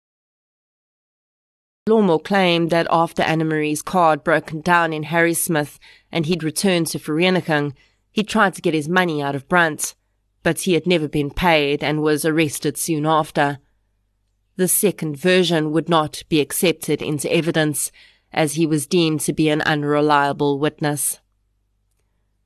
[1.86, 5.78] Dlomo claimed that after Anna Marie's car had broken down in Harry Harrismith
[6.10, 7.74] and he'd returned to Vereeniging,
[8.10, 9.94] he tried to get his money out of Brandt,
[10.42, 13.58] but he had never been paid and was arrested soon after.
[14.58, 17.92] The second version would not be accepted into evidence,
[18.32, 21.20] as he was deemed to be an unreliable witness.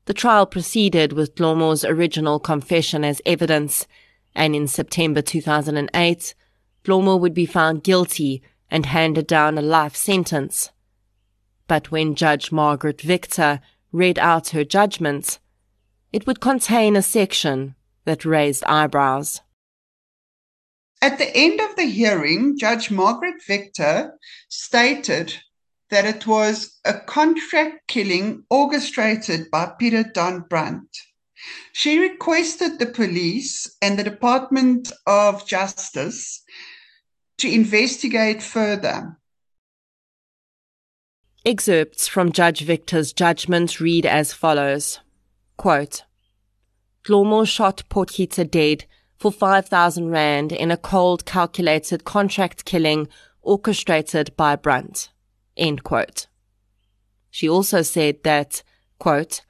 [0.05, 3.87] The trial proceeded with Dlomo's original confession as evidence,
[4.35, 6.35] and in September 2008,
[6.85, 10.69] Dlomo would be found guilty and handed down a life sentence.
[11.67, 15.39] But when Judge Margaret Victor read out her judgment,
[16.13, 19.41] it would contain a section that raised eyebrows.
[21.03, 24.17] At the end of the hearing, Judge Margaret Victor
[24.49, 25.35] stated
[25.91, 30.89] that it was a contract killing orchestrated by Peter Don Brandt.
[31.73, 36.45] She requested the police and the Department of Justice
[37.39, 39.19] to investigate further.
[41.45, 45.01] Excerpts from Judge Victor's judgment read as follows.
[45.57, 46.05] Quote,
[47.05, 48.85] Dlomo shot Potgieter dead
[49.23, 53.07] for 5,000 Rand in a cold calculated contract killing
[53.41, 55.11] orchestrated by Brunt.
[55.57, 56.27] End quote.
[57.31, 58.65] She also said that,
[58.99, 59.43] quote,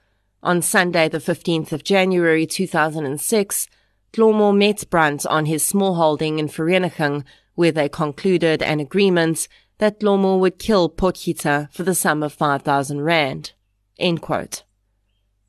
[0.42, 3.66] on Sunday the 15th of January 2006,
[4.12, 10.00] Dlomo met Brunt on his small holding in Vereeniging where they concluded an agreement that
[10.00, 13.52] Dlomo would kill Potgieter for the sum of 5,000 Rand.
[13.98, 14.64] End quote.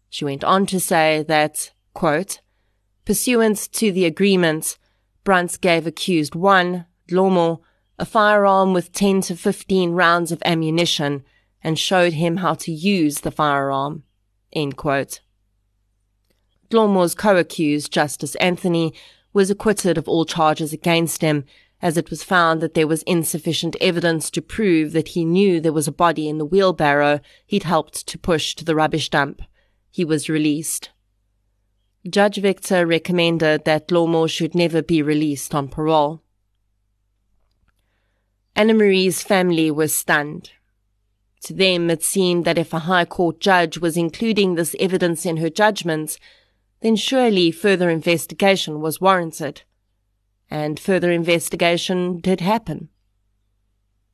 [0.09, 2.39] She went on to say that, quote,
[3.05, 4.77] pursuant to the agreement,
[5.23, 7.61] Brandt gave accused one, Dlomo,
[7.99, 11.23] a firearm with 10 to 15 rounds of ammunition,
[11.63, 14.03] and showed him how to use the firearm.
[14.51, 15.21] End quote.
[16.69, 18.93] Dlomo's co-accused, Justice Anthony,
[19.31, 21.45] was acquitted of all charges against him,
[21.81, 25.73] as it was found that there was insufficient evidence to prove that he knew there
[25.73, 29.41] was a body in the wheelbarrow he'd helped to push to the rubbish dump.
[29.91, 30.89] He was released.
[32.09, 36.21] Judge Victor recommended that Dlomo should never be released on parole.
[38.55, 40.51] Anna Marie's family was stunned.
[41.45, 45.37] To them, it seemed that if a High Court judge was including this evidence in
[45.37, 46.19] her judgments,
[46.81, 49.63] then surely further investigation was warranted.
[50.49, 52.89] And further investigation did happen.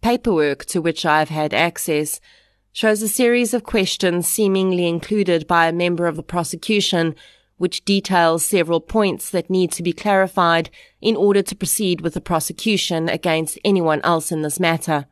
[0.01, 2.21] Paperwork to which I've had access
[2.71, 7.15] shows a series of questions seemingly included by a member of the prosecution
[7.59, 12.21] which details several points that need to be clarified in order to proceed with the
[12.21, 15.05] prosecution against anyone else in this matter.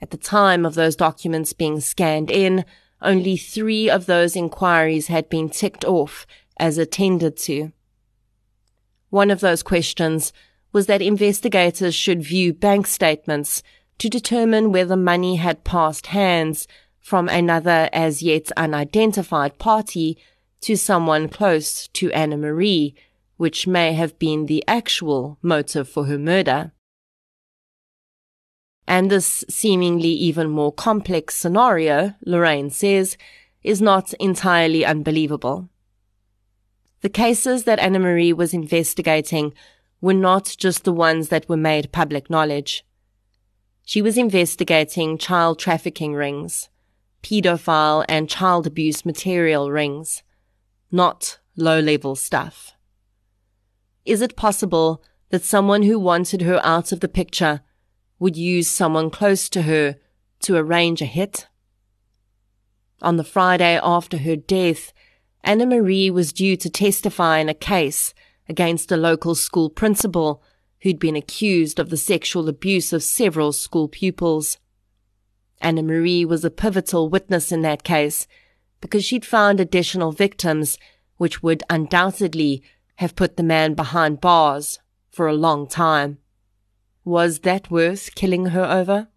[0.00, 2.64] At the time of those documents being scanned in,
[3.00, 6.26] only three of those inquiries had been ticked off
[6.58, 7.72] as attended to.
[9.08, 10.32] One of those questions
[10.72, 13.62] was that investigators should view bank statements
[13.98, 16.68] to determine whether money had passed hands
[17.00, 20.18] from another as yet unidentified party
[20.62, 22.94] to someone close to Anna Marie,
[23.36, 26.72] which may have been the actual motive for her murder.
[28.88, 33.16] And this seemingly even more complex scenario, Lorraine says,
[33.62, 35.68] is not entirely unbelievable.
[37.00, 39.52] The cases that Anna Marie was investigating
[40.00, 42.84] were not just the ones that were made public knowledge.
[43.84, 46.68] She was investigating child trafficking rings,
[47.22, 50.22] pedophile and child abuse material rings,
[50.90, 52.72] not low level stuff.
[54.04, 57.62] Is it possible that someone who wanted her out of the picture
[58.18, 59.96] would use someone close to her
[60.40, 61.48] to arrange a hit?
[63.02, 64.92] On the Friday after her death,
[65.42, 68.14] Anna Marie was due to testify in a case
[68.48, 70.42] against a local school principal
[70.80, 74.58] who'd been accused of the sexual abuse of several school pupils.
[75.60, 78.26] Anna Marie was a pivotal witness in that case
[78.80, 80.78] because she'd found additional victims,
[81.16, 82.62] which would undoubtedly
[82.96, 84.78] have put the man behind bars
[85.10, 86.18] for a long time.
[87.04, 89.08] Was that worth killing her over?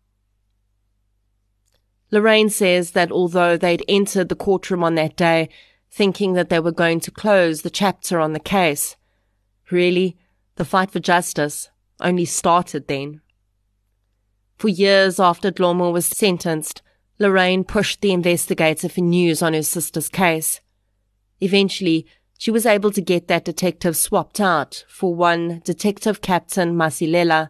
[2.11, 5.49] Lorraine says that although they'd entered the courtroom on that day
[5.91, 8.95] thinking that they were going to close the chapter on the case,
[9.71, 10.17] really,
[10.55, 11.69] the fight for justice
[12.01, 13.21] only started then.
[14.57, 16.81] For years after Dlomo was sentenced,
[17.19, 20.61] Lorraine pushed the investigator for news on her sister's case.
[21.41, 22.05] Eventually,
[22.37, 27.49] she was able to get that detective swapped out for one Detective Captain Masilela,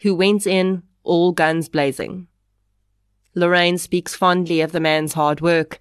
[0.00, 2.28] who went in all guns blazing.
[3.34, 5.80] Lorraine speaks fondly of the man's hard work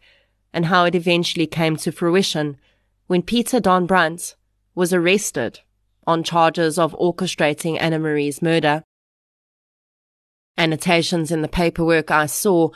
[0.51, 2.57] and how it eventually came to fruition
[3.07, 4.35] when Peter Don Brandt
[4.75, 5.61] was arrested
[6.05, 8.83] on charges of orchestrating Anna Marie's murder.
[10.57, 12.69] Annotations in the paperwork I saw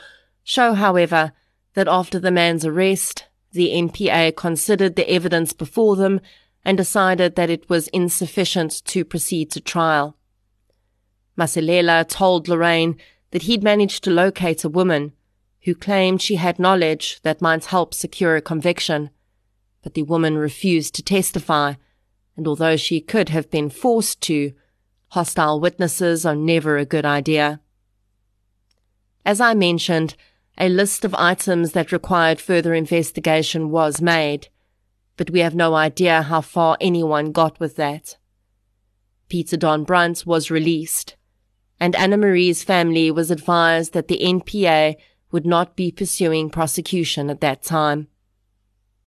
[0.48, 1.32] show, however,
[1.74, 6.22] that after the man's arrest, the NPA considered the evidence before them
[6.64, 10.16] and decided that it was insufficient to proceed to trial.
[11.36, 12.96] Masilela told Lorraine
[13.30, 15.12] that he'd managed to locate a woman
[15.64, 19.10] who claimed she had knowledge that might help secure a conviction,
[19.82, 21.74] but the woman refused to testify,
[22.38, 24.52] and although she could have been forced to,
[25.08, 27.60] hostile witnesses are never a good idea.
[29.26, 30.16] As I mentioned,
[30.58, 34.48] a list of items that required further investigation was made,
[35.16, 38.16] but we have no idea how far anyone got with that.
[39.28, 41.16] Peter Don Brandt was released,
[41.78, 44.96] and Anna Marie's family was advised that the NPA
[45.30, 48.08] would not be pursuing prosecution at that time.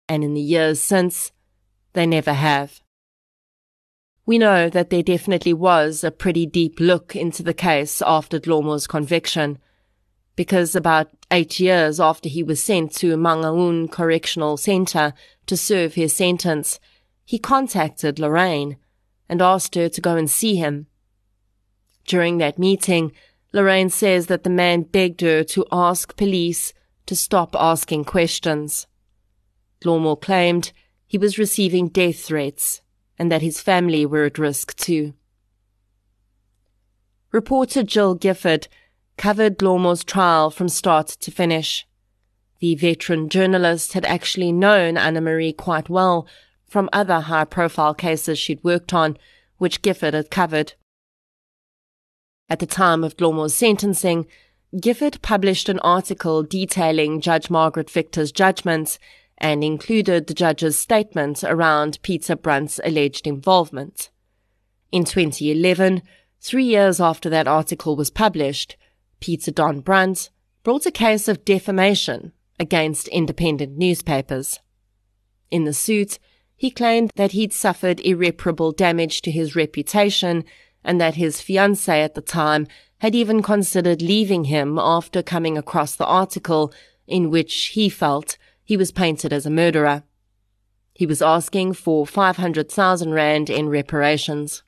[0.08, 1.32] And in the years since,
[1.94, 2.82] they never have.
[4.26, 8.86] We know that there definitely was a pretty deep look into the case after Dlomo's
[8.86, 9.58] conviction,
[10.40, 15.14] because about eight years after he was sent to Mangaung Correctional Center
[15.48, 16.80] to serve his sentence,
[17.26, 18.78] he contacted Lorraine
[19.28, 20.88] and asked her to go and see him.
[22.06, 23.12] During that meeting,
[23.52, 26.72] Lorraine says that the man begged her to ask police
[27.08, 28.88] to stop asking questions.
[29.82, 30.72] Dlomo claimed
[31.06, 32.82] he was receiving death threats
[33.18, 35.16] and that his family were at risk too.
[37.34, 38.70] Reporter Jill Gifford
[39.20, 41.86] covered Dlomo's trial from start to finish.
[42.60, 46.26] The veteran journalist had actually known Anna Marie quite well
[46.70, 49.18] from other high profile cases she'd worked on,
[49.58, 50.74] which Gifford had covered.
[52.50, 54.26] At the time of Dlomo's sentencing,
[54.80, 58.98] Gifford published an article detailing Judge Margaret Victor's judgment
[59.38, 64.12] and included the judge's statement around Peter Brunt's alleged involvement.
[64.94, 66.04] In 2011,
[66.40, 68.78] three years after that article was published,
[69.20, 70.30] Peter Don Brunt
[70.64, 74.60] brought a case of defamation against independent newspapers.
[75.50, 76.20] In the suit,
[76.56, 80.44] he claimed that he'd suffered irreparable damage to his reputation
[80.84, 82.68] and that his fiancée at the time
[83.00, 86.74] had even considered leaving him after coming across the article
[87.08, 90.04] in which he felt he was painted as a murderer.
[90.94, 94.64] He was asking for 500,000 Rand in reparations.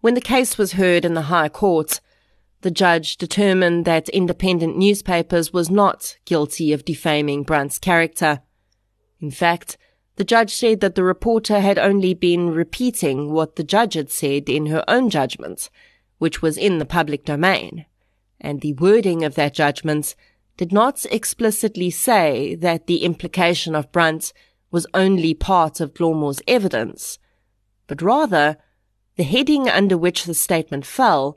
[0.00, 2.00] When the case was heard in the High Court,
[2.64, 8.40] the judge determined that independent newspapers was not guilty of defaming Brunt's character.
[9.20, 9.76] In fact,
[10.16, 14.48] the judge said that the reporter had only been repeating what the judge had said
[14.48, 15.68] in her own judgment,
[16.16, 17.84] which was in the public domain,
[18.40, 20.14] and the wording of that judgment
[20.56, 24.32] did not explicitly say that the implication of Brunt
[24.70, 27.18] was only part of Dlomo's evidence,
[27.88, 28.56] but rather
[29.16, 31.36] the heading under which the statement fell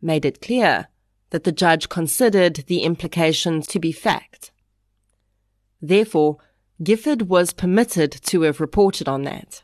[0.00, 0.88] made it clear
[1.30, 4.50] that the judge considered the implications to be fact.
[5.80, 6.38] Therefore,
[6.82, 9.62] Gifford was permitted to have reported on that.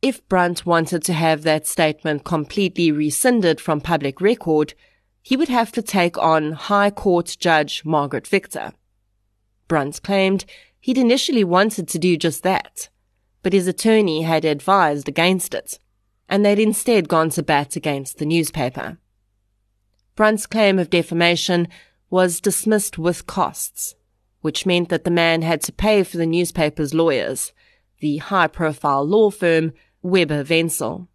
[0.00, 4.74] If Brunt wanted to have that statement completely rescinded from public record,
[5.22, 8.72] he would have to take on High Court Judge Margaret Victor.
[9.68, 10.44] Brunt claimed
[10.80, 12.88] he'd initially wanted to do just that,
[13.42, 15.78] but his attorney had advised against it,
[16.28, 18.98] and they'd instead gone to bat against the newspaper.
[20.14, 21.68] Brunt's claim of defamation
[22.10, 23.94] was dismissed with costs,
[24.42, 27.52] which meant that the man had to pay for the newspaper's lawyers,
[28.00, 31.08] the high profile law firm Webber Wentzel.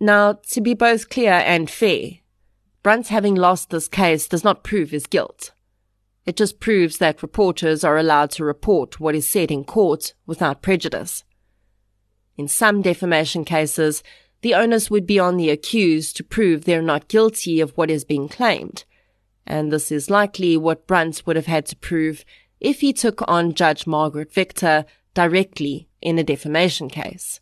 [0.00, 2.18] Now, to be both clear and fair,
[2.82, 5.52] Brunt having lost this case does not prove his guilt.
[6.26, 10.62] It just proves that reporters are allowed to report what is said in court without
[10.62, 11.24] prejudice.
[12.36, 14.02] In some defamation cases,
[14.44, 18.04] the onus would be on the accused to prove they're not guilty of what is
[18.04, 18.84] being claimed.
[19.46, 22.26] And this is likely what Brunt would have had to prove
[22.60, 24.84] if he took on Judge Margaret Victor
[25.14, 27.40] directly in a defamation case.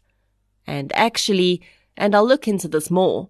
[0.65, 1.61] And actually,
[1.97, 3.29] and I'll look into this more,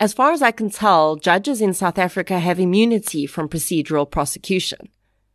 [0.00, 4.88] as far as I can tell, judges in South Africa have immunity from procedural prosecution.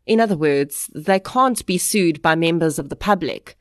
[0.08, 3.56] In other words, they can't be sued by members of the public,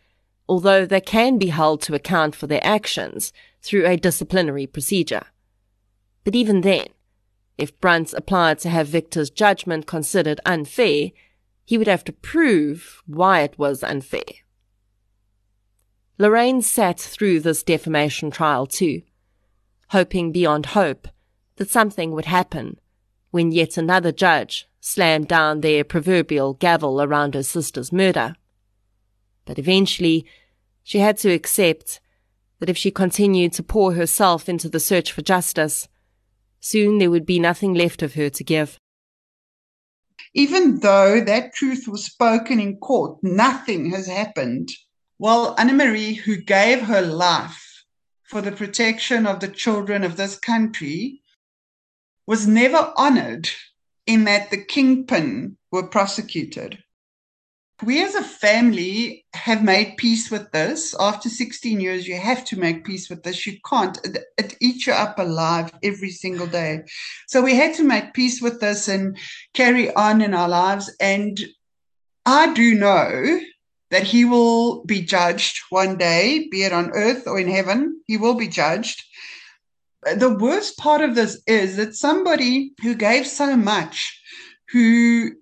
[0.48, 3.30] although they can be held to account for their actions
[3.66, 5.24] through a disciplinary procedure.
[6.24, 6.86] But even then,
[7.58, 11.10] if Brunt applied to have Victor's judgment considered unfair,
[11.64, 14.22] he would have to prove why it was unfair.
[16.18, 19.02] Lorraine sat through this defamation trial too,
[19.88, 21.08] hoping beyond hope
[21.56, 22.78] that something would happen
[23.30, 28.34] when yet another judge slammed down their proverbial gavel around her sister's murder.
[29.44, 30.24] But eventually,
[30.82, 32.00] she had to accept
[32.58, 35.88] that if she continued to pour herself into the search for justice,
[36.60, 38.78] soon there would be nothing left of her to give.
[40.34, 44.68] Even though that truth was spoken in court, nothing has happened.
[45.18, 47.84] Well, Anna Marie, who gave her life
[48.24, 51.22] for the protection of the children of this country,
[52.26, 53.48] was never honored
[54.06, 56.82] in that the kingpin were prosecuted.
[57.82, 60.94] We as a family have made peace with this.
[60.98, 63.46] After 16 years, you have to make peace with this.
[63.46, 63.98] You can't.
[64.02, 66.84] It, it eats you up alive every single day.
[67.26, 69.18] So we had to make peace with this and
[69.52, 70.90] carry on in our lives.
[71.00, 71.38] And
[72.24, 73.40] I do know
[73.90, 78.00] that he will be judged one day, be it on earth or in heaven.
[78.06, 79.02] He will be judged.
[80.02, 84.18] The worst part of this is that somebody who gave so much,
[84.70, 85.32] who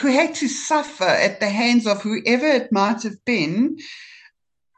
[0.00, 3.78] who had to suffer at the hands of whoever it might have been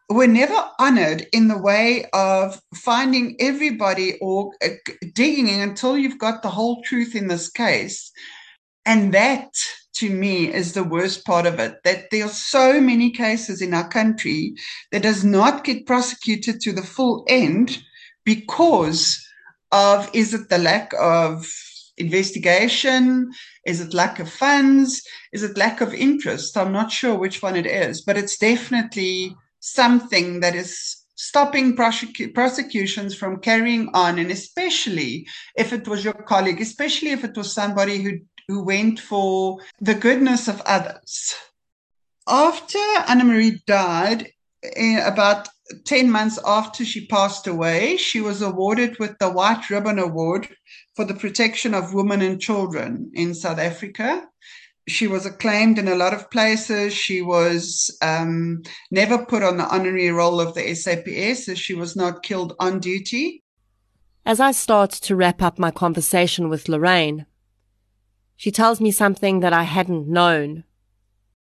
[0.09, 4.53] were never honored in the way of finding everybody or
[5.15, 8.11] digging in until you've got the whole truth in this case.
[8.87, 9.51] And that,
[9.97, 13.75] to me, is the worst part of it that there are so many cases in
[13.75, 14.55] our country
[14.93, 17.79] that does not get prosecuted to the full end
[18.25, 19.23] because
[19.73, 21.47] of is it the lack of
[21.99, 23.31] investigation?
[23.69, 25.03] Is it lack of funds?
[25.31, 26.57] Is it lack of interest?
[26.57, 32.33] I'm not sure which one it is, but it's definitely something that is stopping prosecu-
[32.33, 37.53] prosecutions from carrying on, and especially if it was your colleague, especially if it was
[37.53, 38.13] somebody who,
[38.47, 41.35] who went for the goodness of others.
[42.27, 44.29] After Anna Marie died,
[44.63, 45.47] eh, about
[45.85, 50.49] 10 months after she passed away, she was awarded with the White Ribbon Award
[50.99, 54.27] for the protection of women and children in South Africa.
[54.89, 56.93] She was acclaimed in a lot of places.
[56.93, 61.95] She was um, never put on the honorary roll of the SAPS, as she was
[61.95, 63.45] not killed on duty.
[64.27, 67.27] As I start to wrap up my conversation with Lorraine,
[68.35, 70.65] she tells me something that I hadn't known.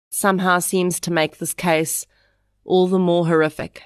[0.10, 2.06] Somehow seems to make this case
[2.66, 3.84] all the more horrific.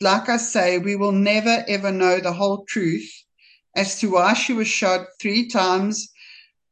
[0.00, 3.25] Like I say, we will never ever know the whole truth
[3.76, 6.08] as to why she was shot three times,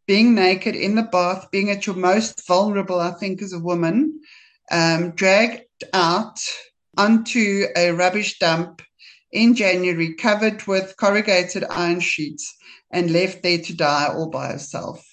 [0.06, 4.20] being naked in the bath, being at your most vulnerable, I think, as a woman,
[4.70, 6.40] um, dragged out
[6.96, 8.82] onto a rubbish dump
[9.30, 12.56] in January, covered with corrugated iron sheets,
[12.90, 15.04] and left there to die all by herself.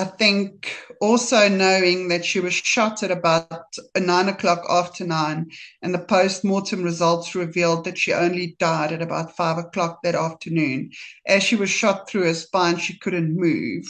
[0.00, 5.50] I think also knowing that she was shot at about nine o'clock after nine,
[5.82, 10.14] and the post mortem results revealed that she only died at about five o'clock that
[10.14, 10.92] afternoon.
[11.26, 13.84] As she was shot through her spine, she couldn't move.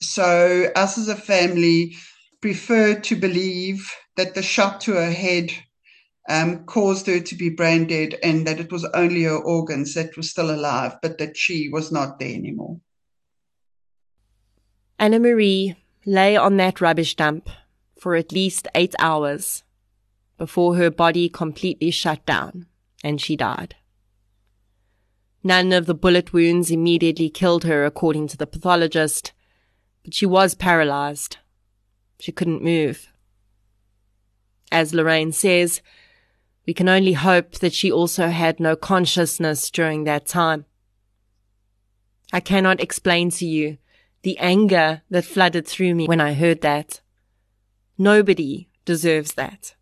[0.00, 1.94] So, us as a family
[2.40, 5.52] preferred to believe that the shot to her head
[6.28, 10.16] um, caused her to be brain dead and that it was only her organs that
[10.16, 12.80] were still alive, but that she was not there anymore.
[15.00, 17.48] Anna Marie lay on that rubbish dump
[17.98, 19.64] for at least eight hours
[20.36, 22.66] before her body completely shut down
[23.02, 23.76] and she died.
[25.42, 29.32] None of the bullet wounds immediately killed her, according to the pathologist,
[30.04, 31.38] but she was paralyzed.
[32.18, 33.08] She couldn't move.
[34.70, 35.80] As Lorraine says,
[36.66, 40.66] we can only hope that she also had no consciousness during that time.
[42.34, 43.78] I cannot explain to you
[44.22, 47.00] the anger that flooded through me when I heard that.
[47.96, 49.74] Nobody deserves that.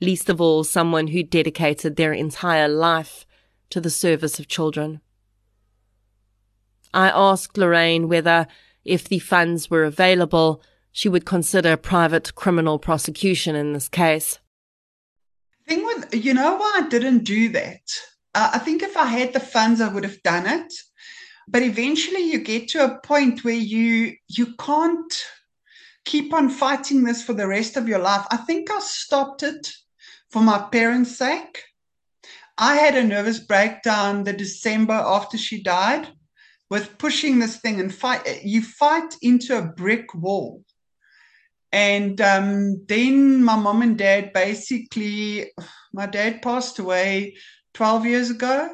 [0.00, 3.26] Least of all, someone who dedicated their entire life
[3.70, 5.00] to the service of children.
[6.94, 8.46] I asked Lorraine whether,
[8.84, 10.62] if the funds were available,
[10.92, 14.38] she would consider private criminal prosecution in this case.
[15.66, 17.82] Thing with, you know why I didn't do that?
[18.34, 20.72] Uh, I think if I had the funds, I would have done it
[21.50, 25.24] but eventually you get to a point where you you can't
[26.04, 28.26] keep on fighting this for the rest of your life.
[28.30, 29.72] I think I stopped it
[30.30, 31.62] for my parents' sake.
[32.56, 36.08] I had a nervous breakdown the December after she died
[36.70, 38.44] with pushing this thing and fight.
[38.44, 40.64] You fight into a brick wall.
[41.70, 45.52] And um, then my mom and dad basically,
[45.92, 47.36] my dad passed away
[47.74, 48.70] 12 years ago.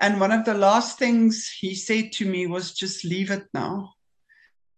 [0.00, 3.94] And one of the last things he said to me was, just leave it now.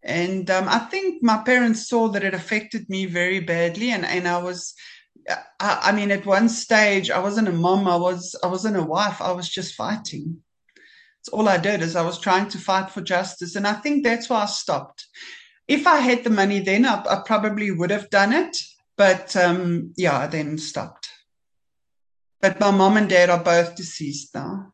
[0.03, 3.91] And um, I think my parents saw that it affected me very badly.
[3.91, 4.73] And, and I was,
[5.29, 8.83] I, I mean, at one stage, I wasn't a mom, I, was, I wasn't a
[8.83, 10.41] wife, I was just fighting.
[11.21, 13.55] It's all I did is I was trying to fight for justice.
[13.55, 15.05] And I think that's why I stopped.
[15.69, 18.57] If I had the money then, I, I probably would have done it.
[18.97, 21.07] But um, yeah, I then stopped.
[22.41, 24.72] But my mom and dad are both deceased now.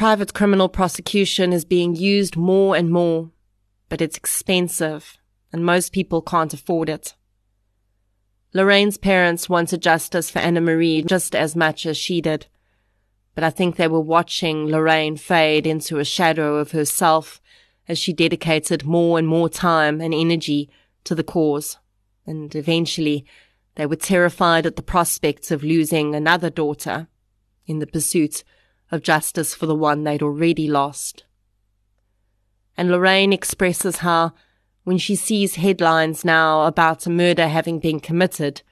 [0.00, 3.32] Private criminal prosecution is being used more and more,
[3.90, 5.18] but it's expensive
[5.52, 7.16] and most people can't afford it.
[8.54, 12.46] Lorraine's parents wanted justice for Anna Marie just as much as she did,
[13.34, 17.42] but I think they were watching Lorraine fade into a shadow of herself
[17.86, 20.70] as she dedicated more and more time and energy
[21.04, 21.76] to the cause,
[22.24, 23.26] and eventually
[23.74, 27.08] they were terrified at the prospect of losing another daughter
[27.66, 28.44] in the pursuit
[28.90, 31.24] of justice for the one they'd already lost.
[32.76, 34.32] And Lorraine expresses how,
[34.84, 38.62] when she sees headlines now about a murder having been committed,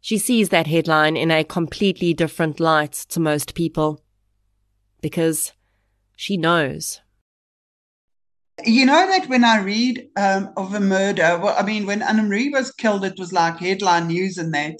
[0.00, 4.02] she sees that headline in a completely different light to most people.
[5.02, 5.52] Because
[6.16, 7.00] she knows.
[8.64, 12.22] You know that when I read um, of a murder, well, I mean, when Anna
[12.22, 14.78] Marie was killed, it was like headline news and that.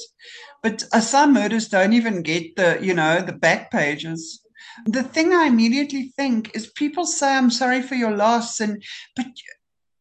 [0.62, 4.39] But uh, some murders don't even get the, you know, the back pages.
[4.86, 8.60] The thing I immediately think is people say, I'm sorry for your loss.
[8.60, 8.82] And,
[9.16, 9.26] but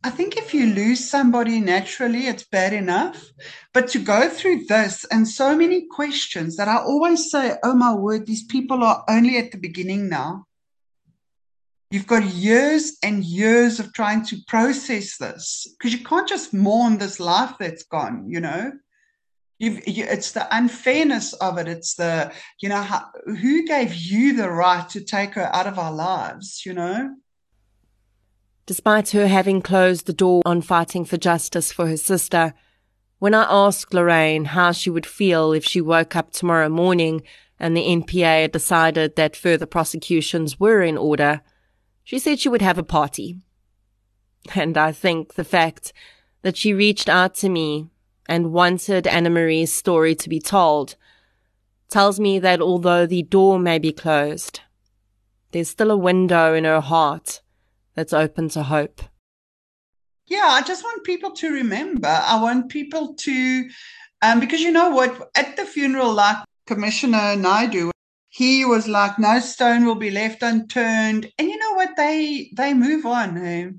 [0.04, 3.24] I think if you lose somebody naturally, it's bad enough.
[3.74, 7.94] But to go through this and so many questions that I always say, oh my
[7.94, 10.46] word, these people are only at the beginning now.
[11.92, 17.00] You've got years and years of trying to process this because you can't just mourn
[17.00, 18.72] this life that's gone, you know?
[19.60, 21.68] You've, you, it's the unfairness of it.
[21.68, 22.32] It's the,
[22.62, 26.66] you know, how, who gave you the right to take her out of our lives,
[26.66, 27.16] you know?
[28.66, 32.53] Despite her having closed the door on fighting for justice for her sister,
[33.20, 37.22] When I asked Lorraine how she would feel if she woke up tomorrow morning
[37.60, 41.41] and the NPA decided that further prosecutions were in order,
[42.05, 43.36] she said she would have a party.
[44.55, 45.91] And I think the fact
[46.43, 47.89] that she reached out to me
[48.30, 50.96] and wanted Anna Marie's story to be told
[51.90, 54.62] tells me that although the door may be closed,
[55.52, 57.42] there's still a window in her heart
[57.96, 59.02] that's open to hope.
[60.28, 62.08] Yeah, I just want people to remember.
[62.08, 63.70] I want people to,
[64.22, 67.90] um, because you know what, at the funeral, like Commissioner Naidoo,
[68.30, 71.32] he was like, no stone will be left unturned.
[71.40, 71.98] And you know what?
[71.98, 73.38] They they move on.
[73.44, 73.72] Eh?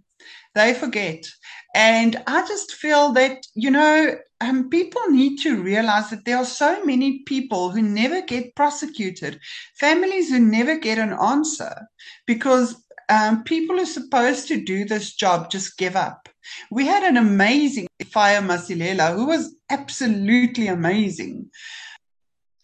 [0.57, 1.25] They forget.
[1.73, 6.45] And I just feel that, you know, um, people need to realize that there are
[6.45, 9.39] so many people who never get prosecuted,
[9.79, 11.87] families who never get an answer
[12.27, 16.29] because um, people who are supposed to do this job just give up.
[16.71, 21.51] We had an amazing Fire Masilela who was absolutely amazing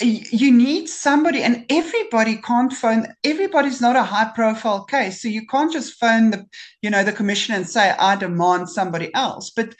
[0.00, 5.46] you need somebody and everybody can't phone everybody's not a high profile case so you
[5.46, 6.44] can't just phone the
[6.82, 9.74] you know the commission and say i demand somebody else but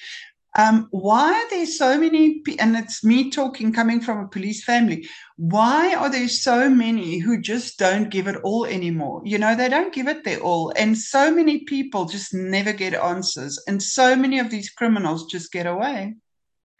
[0.56, 5.06] um, why are there so many and it's me talking coming from a police family
[5.36, 9.68] why are there so many who just don't give it all anymore you know they
[9.68, 14.16] don't give it their all and so many people just never get answers and so
[14.16, 16.14] many of these criminals just get away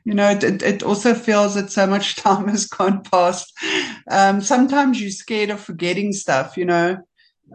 [0.07, 3.53] you know, it, it also feels that so much time has gone past.
[4.09, 6.99] Um, sometimes you're scared of forgetting stuff, you know.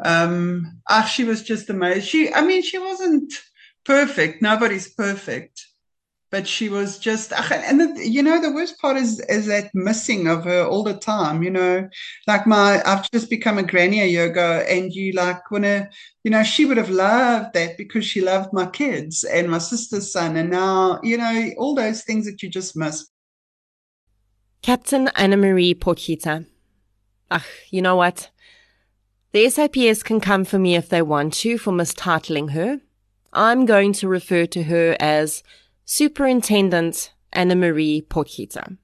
[0.03, 2.01] Um, ah, she was just amazing.
[2.01, 3.33] She, I mean, she wasn't
[3.85, 4.41] perfect.
[4.41, 5.65] Nobody's perfect
[6.31, 10.27] but she was just and the, you know the worst part is is that missing
[10.27, 11.87] of her all the time you know?
[12.25, 15.89] Like my i've just become a granny a year ago and you like when a
[16.23, 20.11] you know she would have loved that because she loved my kids and my sister's
[20.11, 23.07] son and now you know all those things that you just miss.
[24.61, 26.45] Captain anna marie Potgieter
[27.29, 28.29] ach you know what?
[29.33, 32.81] The SAPS can come for me if they want to for mistitling her.
[33.31, 35.41] I'm going to refer to her as
[35.85, 38.77] Superintendent Anna Marie Potgieter.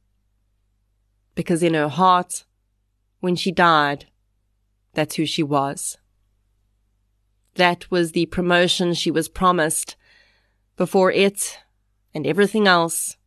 [1.36, 2.46] Because in her heart,
[3.20, 4.06] when she died,
[4.94, 5.98] that's who she was.
[7.56, 9.96] That was the promotion she was promised
[10.76, 11.60] before it
[12.14, 13.18] and everything else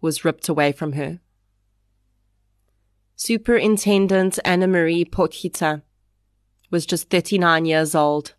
[0.00, 1.20] was ripped away from her.
[3.16, 5.82] Superintendent Anna Marie Potgieter
[6.70, 8.34] was just 39 years old.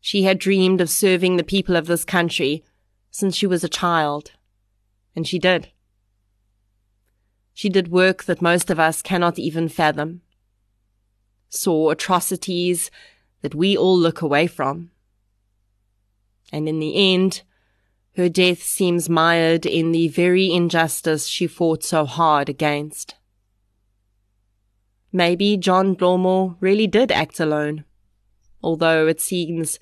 [0.00, 2.64] She had dreamed of serving the people of this country
[3.10, 4.32] since she was a child.
[5.16, 5.68] And she did.
[7.52, 10.22] She did work that most of us cannot even fathom.
[11.48, 12.90] Saw atrocities
[13.42, 14.90] that we all look away from.
[16.52, 17.42] And in the end,
[18.16, 23.14] her death seems mired in the very injustice she fought so hard against.
[25.12, 27.84] Maybe John Dlomo really did act alone,
[28.62, 29.78] although it seems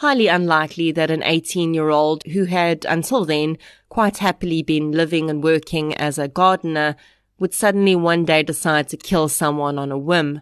[0.00, 3.58] highly unlikely that an 18 year old who had until then
[3.90, 6.96] quite happily been living and working as a gardener
[7.38, 10.40] would suddenly one day decide to kill someone on a whim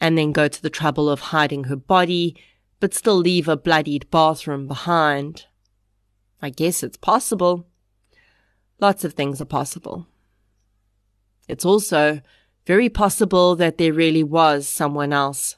[0.00, 2.36] and then go to the trouble of hiding her body,
[2.78, 5.46] but still leave a bloodied bathroom behind.
[6.40, 7.66] I guess it's possible.
[8.78, 10.06] Lots of things are possible.
[11.48, 12.20] It's also
[12.66, 15.56] very possible that there really was someone else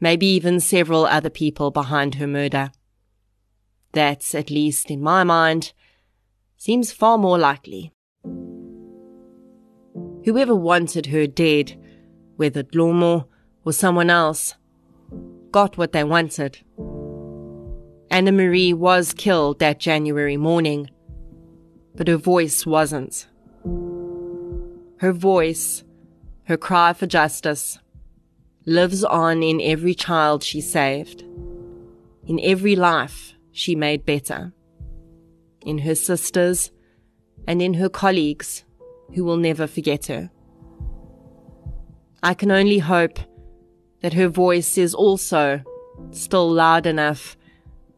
[0.00, 2.70] maybe even several other people behind her murder.
[3.92, 5.72] That, at least in my mind,
[6.56, 7.92] seems far more likely.
[10.24, 11.80] Whoever wanted her dead,
[12.36, 13.26] whether Dlomo
[13.64, 14.54] or someone else,
[15.50, 16.58] got what they wanted.
[18.10, 20.90] Anna Marie was killed that January morning,
[21.94, 23.26] but her voice wasn't.
[24.98, 25.84] Her voice,
[26.44, 27.78] her cry for justice,
[28.66, 31.22] lives on in every child she saved,
[32.26, 34.52] in every life she made better,
[35.62, 36.72] in her sisters
[37.46, 38.64] and in her colleagues
[39.14, 40.30] who will never forget her.
[42.22, 43.20] I can only hope
[44.00, 45.62] that her voice is also
[46.10, 47.36] still loud enough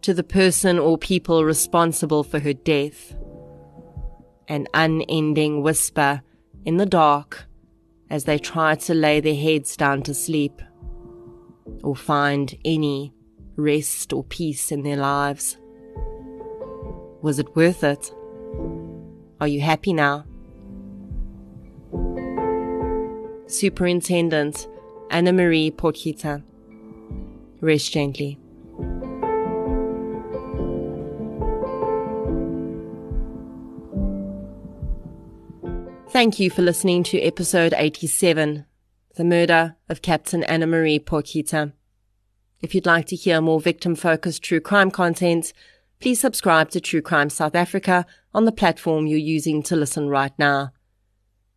[0.02, 3.16] to the person or people responsible for her death.
[4.48, 6.22] An unending whisper
[6.64, 7.47] in the dark
[8.10, 10.62] as they try to lay their heads down to sleep
[11.82, 13.12] or find any
[13.56, 15.56] rest or peace in their lives.
[17.22, 18.12] Was it worth it?
[19.40, 20.24] Are you happy now?
[23.46, 24.68] Superintendent
[25.10, 26.42] Anna Marie Potgieter.
[27.60, 28.38] Rest gently.
[36.10, 38.64] Thank you for listening to episode 87,
[39.16, 41.74] The Murder of Captain Anna Marie Potgieter.
[42.62, 45.52] If you'd like to hear more victim focused true crime content,
[46.00, 50.32] please subscribe to True Crime South Africa on the platform you're using to listen right
[50.38, 50.72] now.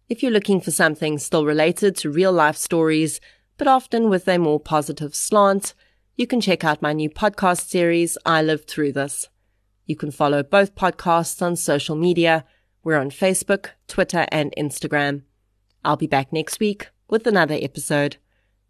[0.09, 3.21] If you're looking for something still related to real life stories,
[3.57, 5.73] but often with a more positive slant,
[6.17, 9.29] you can check out my new podcast series, I Lived Through This.
[9.85, 12.43] You can follow both podcasts on social media.
[12.84, 15.21] We're on Facebook, Twitter, and Instagram.
[15.86, 18.17] I'll be back next week with another episode.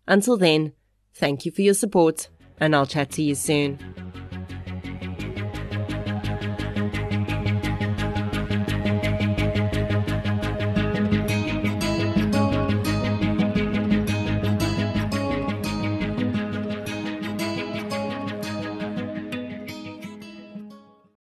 [0.07, 0.73] Until then,
[1.13, 2.27] thank you for your support,
[2.59, 3.79] and I'll chat to you soon.